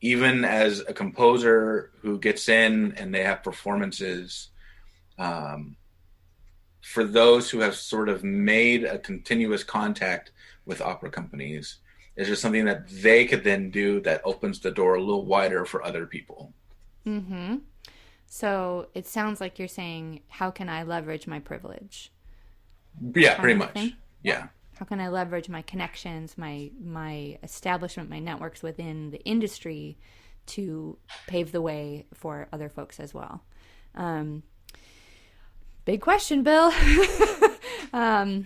[0.00, 4.48] even as a composer who gets in and they have performances,
[5.16, 5.76] um,
[6.80, 10.32] for those who have sort of made a continuous contact
[10.64, 11.76] with opera companies,
[12.16, 15.64] is just something that they could then do that opens the door a little wider
[15.64, 16.52] for other people.
[17.06, 17.58] Mm-hmm.
[18.26, 22.10] So it sounds like you're saying, how can I leverage my privilege?
[23.14, 23.72] Yeah, pretty much.
[23.72, 23.92] Thing?
[24.22, 24.48] Yeah.
[24.78, 29.96] How can I leverage my connections, my my establishment, my networks within the industry
[30.46, 33.42] to pave the way for other folks as well?
[33.94, 34.42] Um,
[35.84, 36.72] big question, Bill.
[37.92, 38.44] um,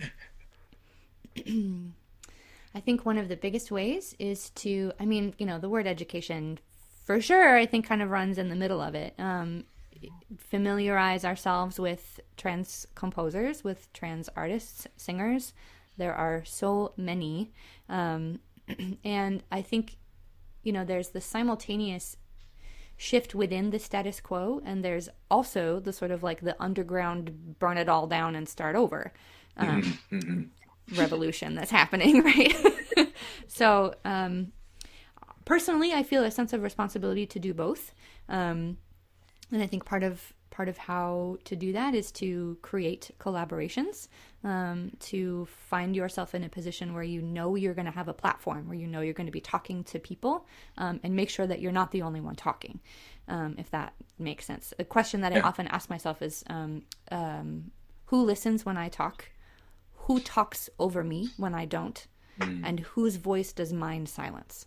[2.73, 5.87] I think one of the biggest ways is to, I mean, you know, the word
[5.87, 6.59] education
[7.03, 9.13] for sure, I think kind of runs in the middle of it.
[9.19, 9.65] Um,
[10.37, 15.53] familiarize ourselves with trans composers, with trans artists, singers.
[15.97, 17.51] There are so many.
[17.89, 18.39] Um,
[19.03, 19.97] and I think,
[20.63, 22.17] you know, there's the simultaneous
[22.97, 27.77] shift within the status quo, and there's also the sort of like the underground burn
[27.77, 29.11] it all down and start over
[29.57, 30.17] um, mm-hmm.
[30.17, 30.99] mm-hmm.
[30.99, 32.55] revolution that's happening, right?
[33.47, 34.51] so, um,
[35.45, 37.93] personally, I feel a sense of responsibility to do both.
[38.29, 38.77] Um,
[39.51, 44.09] and I think part of part of how to do that is to create collaborations,
[44.43, 48.13] um, to find yourself in a position where you know you're going to have a
[48.13, 50.45] platform, where you know you're going to be talking to people,
[50.77, 52.79] um, and make sure that you're not the only one talking,
[53.27, 54.73] um, if that makes sense.
[54.77, 55.39] A question that yeah.
[55.39, 57.71] I often ask myself is um, um,
[58.05, 59.29] who listens when I talk?
[60.05, 62.05] Who talks over me when I don't?
[62.39, 62.61] Mm.
[62.65, 64.65] And whose voice does mine silence?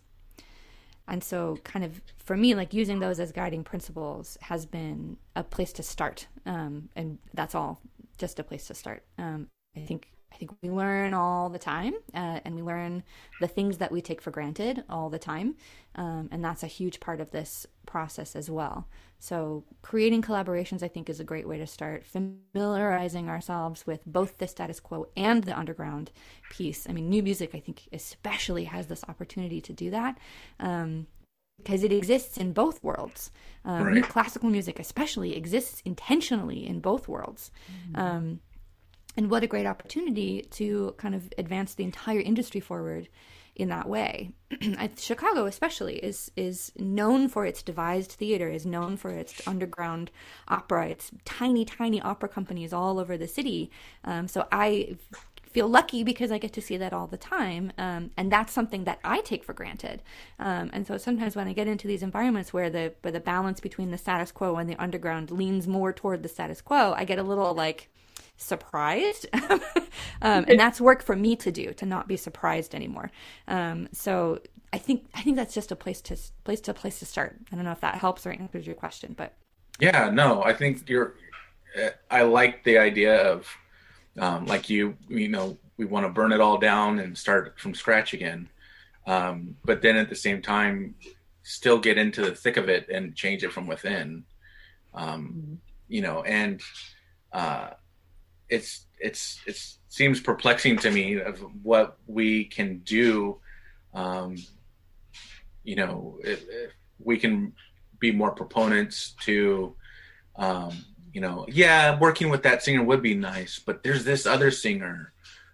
[1.07, 5.43] And so, kind of for me, like using those as guiding principles has been a
[5.43, 6.27] place to start.
[6.45, 7.79] Um, and that's all,
[8.17, 9.03] just a place to start.
[9.17, 13.03] Um, I think I think we learn all the time, uh, and we learn
[13.39, 15.55] the things that we take for granted all the time,
[15.95, 18.85] um, and that's a huge part of this process as well.
[19.17, 24.37] So, creating collaborations, I think, is a great way to start familiarizing ourselves with both
[24.37, 26.11] the status quo and the underground
[26.49, 26.85] piece.
[26.89, 30.17] I mean, new music, I think, especially has this opportunity to do that.
[30.59, 31.07] Um,
[31.57, 33.31] because it exists in both worlds.
[33.63, 33.93] Um, right.
[33.93, 37.49] New classical music, especially, exists intentionally in both worlds.
[37.93, 38.35] Mm-hmm.
[39.17, 43.07] And what a great opportunity to kind of advance the entire industry forward
[43.55, 44.31] in that way.
[44.97, 50.11] Chicago, especially, is is known for its devised theater, is known for its underground
[50.47, 53.71] opera, its tiny, tiny opera companies all over the city.
[54.03, 54.97] Um, so I
[55.55, 58.83] feel lucky because I get to see that all the time, um, and that's something
[58.83, 60.03] that I take for granted.
[60.37, 63.61] Um, and so sometimes when I get into these environments where the where the balance
[63.61, 67.19] between the status quo and the underground leans more toward the status quo, I get
[67.19, 67.89] a little like
[68.37, 69.27] surprised.
[69.33, 69.59] um,
[70.21, 73.11] and that's work for me to do to not be surprised anymore.
[73.47, 74.39] Um, so
[74.73, 77.37] I think I think that's just a place to place to place to start.
[77.51, 79.33] I don't know if that helps or answers your question, but
[79.79, 81.15] yeah, no, I think you're.
[82.09, 83.47] I like the idea of
[84.19, 87.73] um, like you, you know, we want to burn it all down and start from
[87.73, 88.49] scratch again.
[89.07, 90.95] Um, but then at the same time,
[91.43, 94.23] still get into the thick of it and change it from within.
[94.93, 95.53] Um, mm-hmm.
[95.87, 96.61] You know, and
[97.31, 97.71] uh,
[98.49, 99.57] it's it's it
[99.89, 103.39] seems perplexing to me of what we can do.
[103.93, 104.35] Um,
[105.63, 106.19] you know,
[106.99, 107.53] we can
[107.99, 109.75] be more proponents to,
[110.35, 114.51] um, you know, yeah, working with that singer would be nice, but there's this other
[114.51, 115.13] singer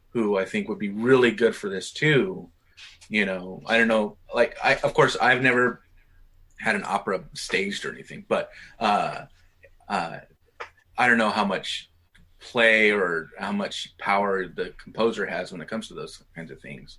[0.10, 2.50] who I think would be really good for this too.
[3.10, 5.82] You know, I don't know, like I of course I've never
[6.58, 9.26] had an opera staged or anything, but uh,
[9.88, 10.18] uh,
[10.98, 11.91] I don't know how much
[12.42, 16.60] play or how much power the composer has when it comes to those kinds of
[16.60, 16.98] things.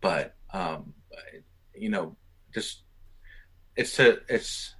[0.00, 0.94] But um,
[1.74, 2.16] you know,
[2.52, 2.82] just
[3.76, 4.74] it's a it's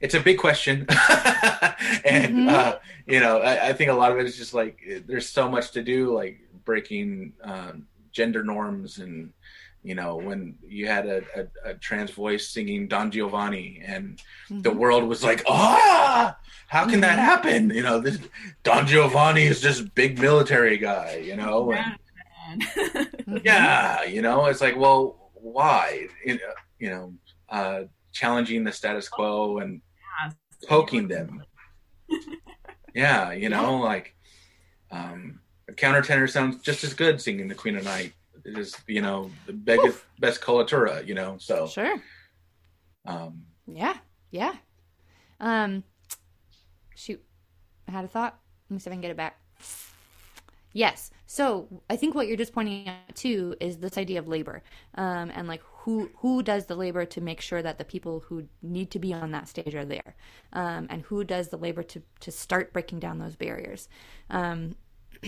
[0.00, 2.48] it's a big question, and mm-hmm.
[2.48, 2.72] uh,
[3.06, 5.72] you know, I, I, think a lot of it is just like there's so much
[5.72, 9.32] to do, like breaking um, gender norms and
[9.82, 14.18] you know when you had a, a, a, trans voice singing don giovanni and
[14.48, 14.60] mm-hmm.
[14.60, 16.36] the world was like ah
[16.70, 17.24] how can that mm-hmm.
[17.24, 17.70] happen?
[17.70, 18.18] You know this
[18.62, 22.64] don giovanni is just big military guy you know and,
[23.44, 26.06] yeah you know it's like well why?
[26.24, 27.14] You know, you know
[27.48, 29.80] uh, challenging the status quo and
[30.68, 31.42] poking them.
[32.92, 34.16] Yeah you know like
[34.90, 38.12] um, a countertenor sounds just as good singing the queen of night
[38.44, 41.94] it is you know the biggest best coloratura you know so Sure.
[43.06, 43.96] um Yeah.
[44.30, 44.54] Yeah.
[45.40, 45.84] Um
[46.94, 47.22] shoot.
[47.88, 48.38] I had a thought.
[48.68, 49.40] Let me see if I can get it back.
[50.72, 51.10] Yes.
[51.26, 54.62] So I think what you're just pointing out too is this idea of labor,
[54.94, 58.46] um, and like who who does the labor to make sure that the people who
[58.62, 60.14] need to be on that stage are there,
[60.52, 63.88] um, and who does the labor to to start breaking down those barriers.
[64.28, 64.76] Um,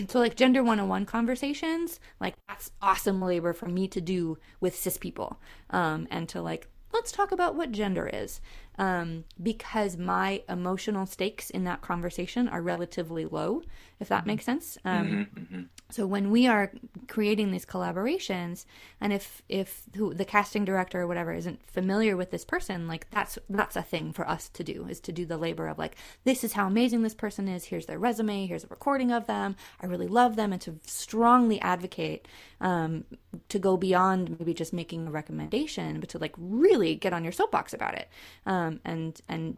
[0.09, 4.97] so like gender 101 conversations like that's awesome labor for me to do with cis
[4.97, 5.41] people
[5.71, 8.41] um, and to like let's talk about what gender is
[8.79, 13.63] um, because my emotional stakes in that conversation are relatively low
[14.03, 14.77] if that makes sense.
[14.85, 15.69] Um, mhm.
[15.89, 16.73] so when we are
[17.07, 18.67] creating these collaborations
[19.01, 23.09] and if if who, the casting director or whatever isn't familiar with this person like
[23.11, 25.95] that's that's a thing for us to do is to do the labor of like
[26.25, 29.55] this is how amazing this person is here's their resume here's a recording of them
[29.81, 32.27] i really love them and to strongly advocate
[32.61, 33.05] um,
[33.49, 37.33] to go beyond maybe just making a recommendation but to like really get on your
[37.33, 38.09] soapbox about it.
[38.47, 39.57] Um, and and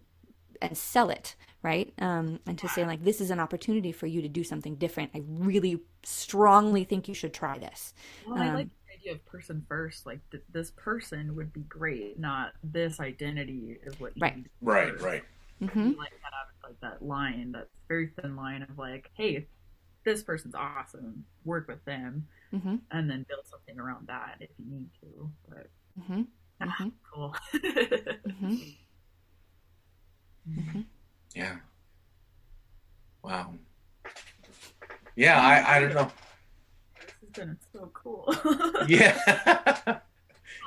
[0.63, 4.23] and sell it right um, and to say like this is an opportunity for you
[4.23, 7.95] to do something different i really strongly think you should try this
[8.25, 10.07] Well, I Um, like the idea of person first.
[10.07, 14.35] Like th- this person would be great, not this identity is what you Right.
[14.35, 15.03] need right first.
[15.03, 15.23] right
[15.61, 19.49] hmm like that like that line, that very thin line of like, hey,
[20.05, 21.25] this person's awesome.
[21.45, 25.31] Work with them, hmm and then build something around that if you need to.
[25.49, 26.23] But hmm
[26.63, 26.93] ah, Mhm.
[27.13, 27.37] cool.
[30.47, 30.81] hmm
[31.35, 31.57] yeah.
[33.23, 33.55] Wow.
[35.17, 36.11] Yeah i i don't know.
[36.95, 38.35] This has been so cool.
[38.89, 39.99] yeah.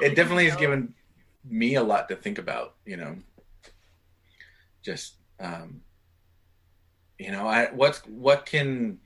[0.02, 0.94] It definitely has given
[1.44, 3.18] me a lot to think about you know.
[4.84, 5.82] Just um
[7.20, 9.00] you know i what's what can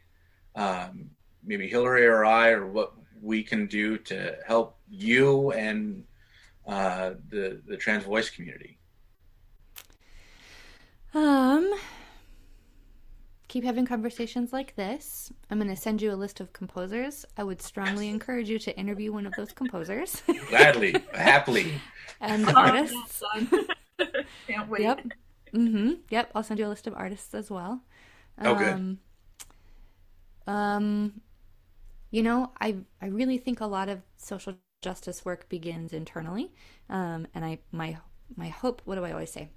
[0.56, 1.10] um
[1.44, 6.04] maybe hillary or i or what we can do to help you and
[6.68, 8.78] uh the the trans voice community
[11.14, 11.74] um
[13.48, 17.44] keep having conversations like this i'm going to send you a list of composers i
[17.44, 21.82] would strongly encourage you to interview one of those composers gladly happily
[22.22, 23.62] and Oh, artists yeah.
[24.48, 24.82] Can't wait.
[24.82, 25.02] Yep.
[25.54, 25.92] Mm-hmm.
[26.10, 26.32] Yep.
[26.36, 27.82] I'll send you a list of artists as well.
[28.44, 28.74] Oh, good.
[28.74, 29.00] Um,
[30.48, 31.22] um,
[32.12, 36.52] you know, I I really think a lot of social justice work begins internally,
[36.90, 37.98] um, and I my
[38.36, 38.82] my hope.
[38.86, 39.50] What do I always say?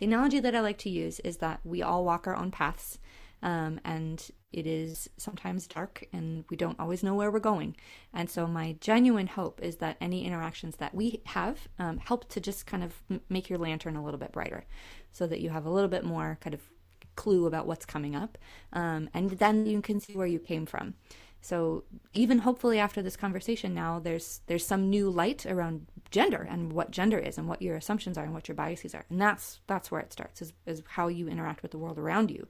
[0.00, 2.98] The analogy that I like to use is that we all walk our own paths,
[3.42, 7.76] um, and it is sometimes dark, and we don't always know where we're going.
[8.14, 12.40] And so, my genuine hope is that any interactions that we have um, help to
[12.40, 14.64] just kind of m- make your lantern a little bit brighter,
[15.12, 16.62] so that you have a little bit more kind of
[17.14, 18.38] clue about what's coming up,
[18.72, 20.94] um, and then you can see where you came from.
[21.42, 26.72] So even hopefully after this conversation now, there's there's some new light around gender and
[26.72, 29.60] what gender is and what your assumptions are and what your biases are, and that's
[29.66, 32.46] that's where it starts is, is how you interact with the world around you,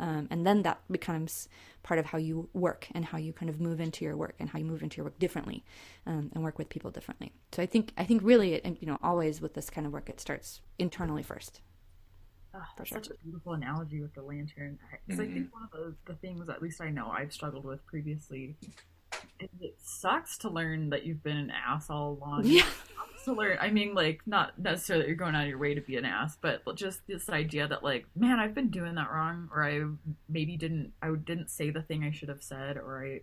[0.00, 1.48] um, and then that becomes
[1.82, 4.50] part of how you work and how you kind of move into your work and
[4.50, 5.64] how you move into your work differently,
[6.06, 7.32] um, and work with people differently.
[7.52, 10.08] So I think I think really it, you know always with this kind of work
[10.08, 11.60] it starts internally first.
[12.54, 12.96] Oh, that's sure.
[13.02, 14.78] such a beautiful analogy with the lantern.
[15.06, 17.84] Because I think one of the, the things, at least I know, I've struggled with
[17.86, 18.56] previously,
[19.40, 22.42] is it sucks to learn that you've been an ass all along.
[22.44, 22.66] Yeah.
[23.24, 23.56] To learn.
[23.60, 26.04] I mean, like, not necessarily that you're going out of your way to be an
[26.04, 29.82] ass, but just this idea that, like, man, I've been doing that wrong, or I
[30.28, 33.20] maybe didn't, I didn't say the thing I should have said, or I.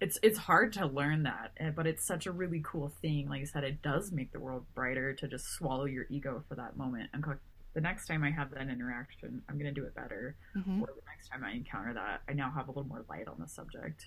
[0.00, 3.28] It's it's hard to learn that, eh, but it's such a really cool thing.
[3.28, 6.56] Like I said, it does make the world brighter to just swallow your ego for
[6.56, 7.36] that moment and go,
[7.74, 10.36] the next time I have that interaction, I'm going to do it better.
[10.56, 10.80] Mhm.
[10.80, 13.36] Or the next time I encounter that, I now have a little more light on
[13.38, 14.06] the subject.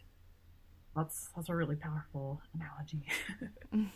[0.96, 3.06] That's that's a really powerful analogy.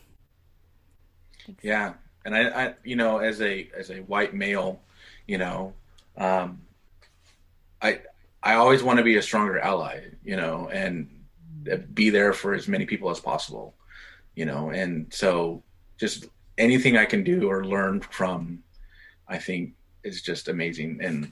[1.64, 4.80] Yeah, and I, I, you know, as a as a white male,
[5.26, 5.74] you know,
[6.16, 6.62] um,
[7.82, 8.02] I
[8.44, 11.10] I always want to be a stronger ally, you know, and
[11.96, 13.74] be there for as many people as possible,
[14.36, 15.64] you know, and so
[15.98, 16.28] just
[16.60, 18.64] anything I can do or learn from,
[19.32, 19.74] I think
[20.04, 21.32] is just amazing, and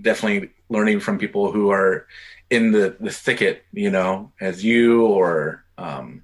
[0.00, 2.06] definitely learning from people who are
[2.50, 6.22] in the the thicket, you know, as you or um,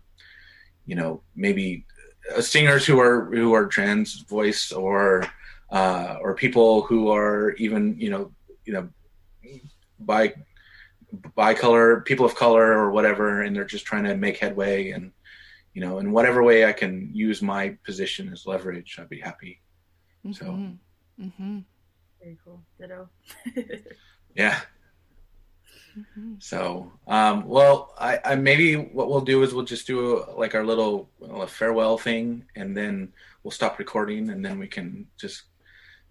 [0.86, 1.84] you know maybe
[2.34, 5.28] uh, singers who are who are trans voice or
[5.70, 8.32] uh, or people who are even you know
[8.64, 8.88] you know
[10.00, 10.34] by
[11.34, 15.12] by color people of color or whatever and they're just trying to make headway and
[15.74, 19.60] you know in whatever way I can use my position as leverage I'd be happy.
[20.32, 20.54] So-
[21.20, 21.32] Mhm.
[21.38, 21.64] Mhm.
[22.20, 22.62] Very cool.
[22.78, 23.08] Ditto.
[24.34, 24.60] yeah
[25.98, 26.34] Mm-hmm.
[26.40, 30.54] So, um, well, I, I, maybe what we'll do is we'll just do a, like
[30.54, 33.12] our little well, farewell thing, and then
[33.42, 35.44] we'll stop recording, and then we can just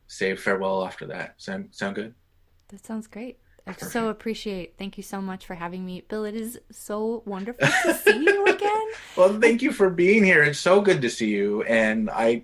[0.08, 1.36] say farewell after that.
[1.38, 2.14] Sound sound good?
[2.70, 3.40] That sounds great.
[3.68, 4.76] I so appreciate.
[4.78, 6.26] Thank you so much for having me, Bill.
[6.26, 8.88] It is so wonderful to see you again.
[9.18, 10.44] well, thank you for being here.
[10.44, 12.44] It's so good to see you, and I,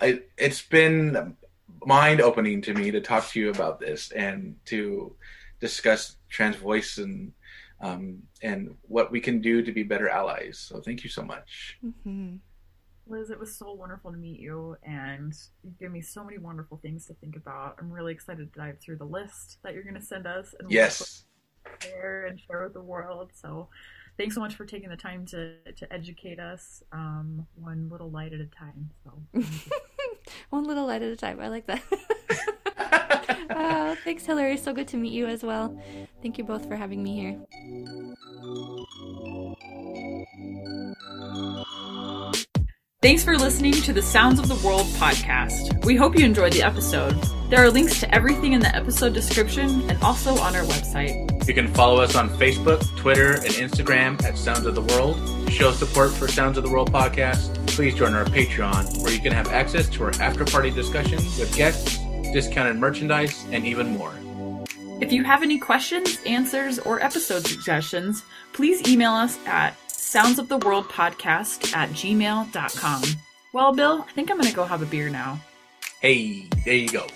[0.00, 1.36] I it's been
[1.84, 5.14] mind opening to me to talk to you about this and to
[5.60, 7.32] discuss trans voice and
[7.80, 10.58] um, and what we can do to be better allies.
[10.58, 11.78] So thank you so much.
[11.84, 12.36] Mm-hmm.
[13.06, 15.32] Liz, it was so wonderful to meet you, and
[15.64, 17.76] you've given me so many wonderful things to think about.
[17.78, 20.70] I'm really excited to dive through the list that you're going to send us and
[20.70, 21.24] yes,
[21.80, 23.30] share and share with the world.
[23.32, 23.68] So,
[24.18, 28.34] thanks so much for taking the time to to educate us, um, one little light
[28.34, 28.90] at a time.
[29.04, 29.40] So,
[30.50, 31.40] one little light at a time.
[31.40, 31.82] I like that.
[33.50, 34.56] uh, thanks, Hillary.
[34.56, 35.76] So good to meet you as well.
[36.22, 37.38] Thank you both for having me here.
[43.00, 45.84] Thanks for listening to the Sounds of the World podcast.
[45.84, 47.12] We hope you enjoyed the episode.
[47.48, 51.46] There are links to everything in the episode description and also on our website.
[51.46, 55.16] You can follow us on Facebook, Twitter, and Instagram at Sounds of the World.
[55.46, 59.20] To show support for Sounds of the World podcast, please join our Patreon, where you
[59.20, 61.98] can have access to our after party discussions with guests,
[62.32, 64.12] discounted merchandise, and even more.
[65.00, 69.76] If you have any questions, answers, or episode suggestions, please email us at
[70.08, 73.02] soundsoftheworldpodcast at gmail.com.
[73.52, 75.40] Well, Bill, I think I'm going to go have a beer now.
[76.00, 77.06] Hey, there you go.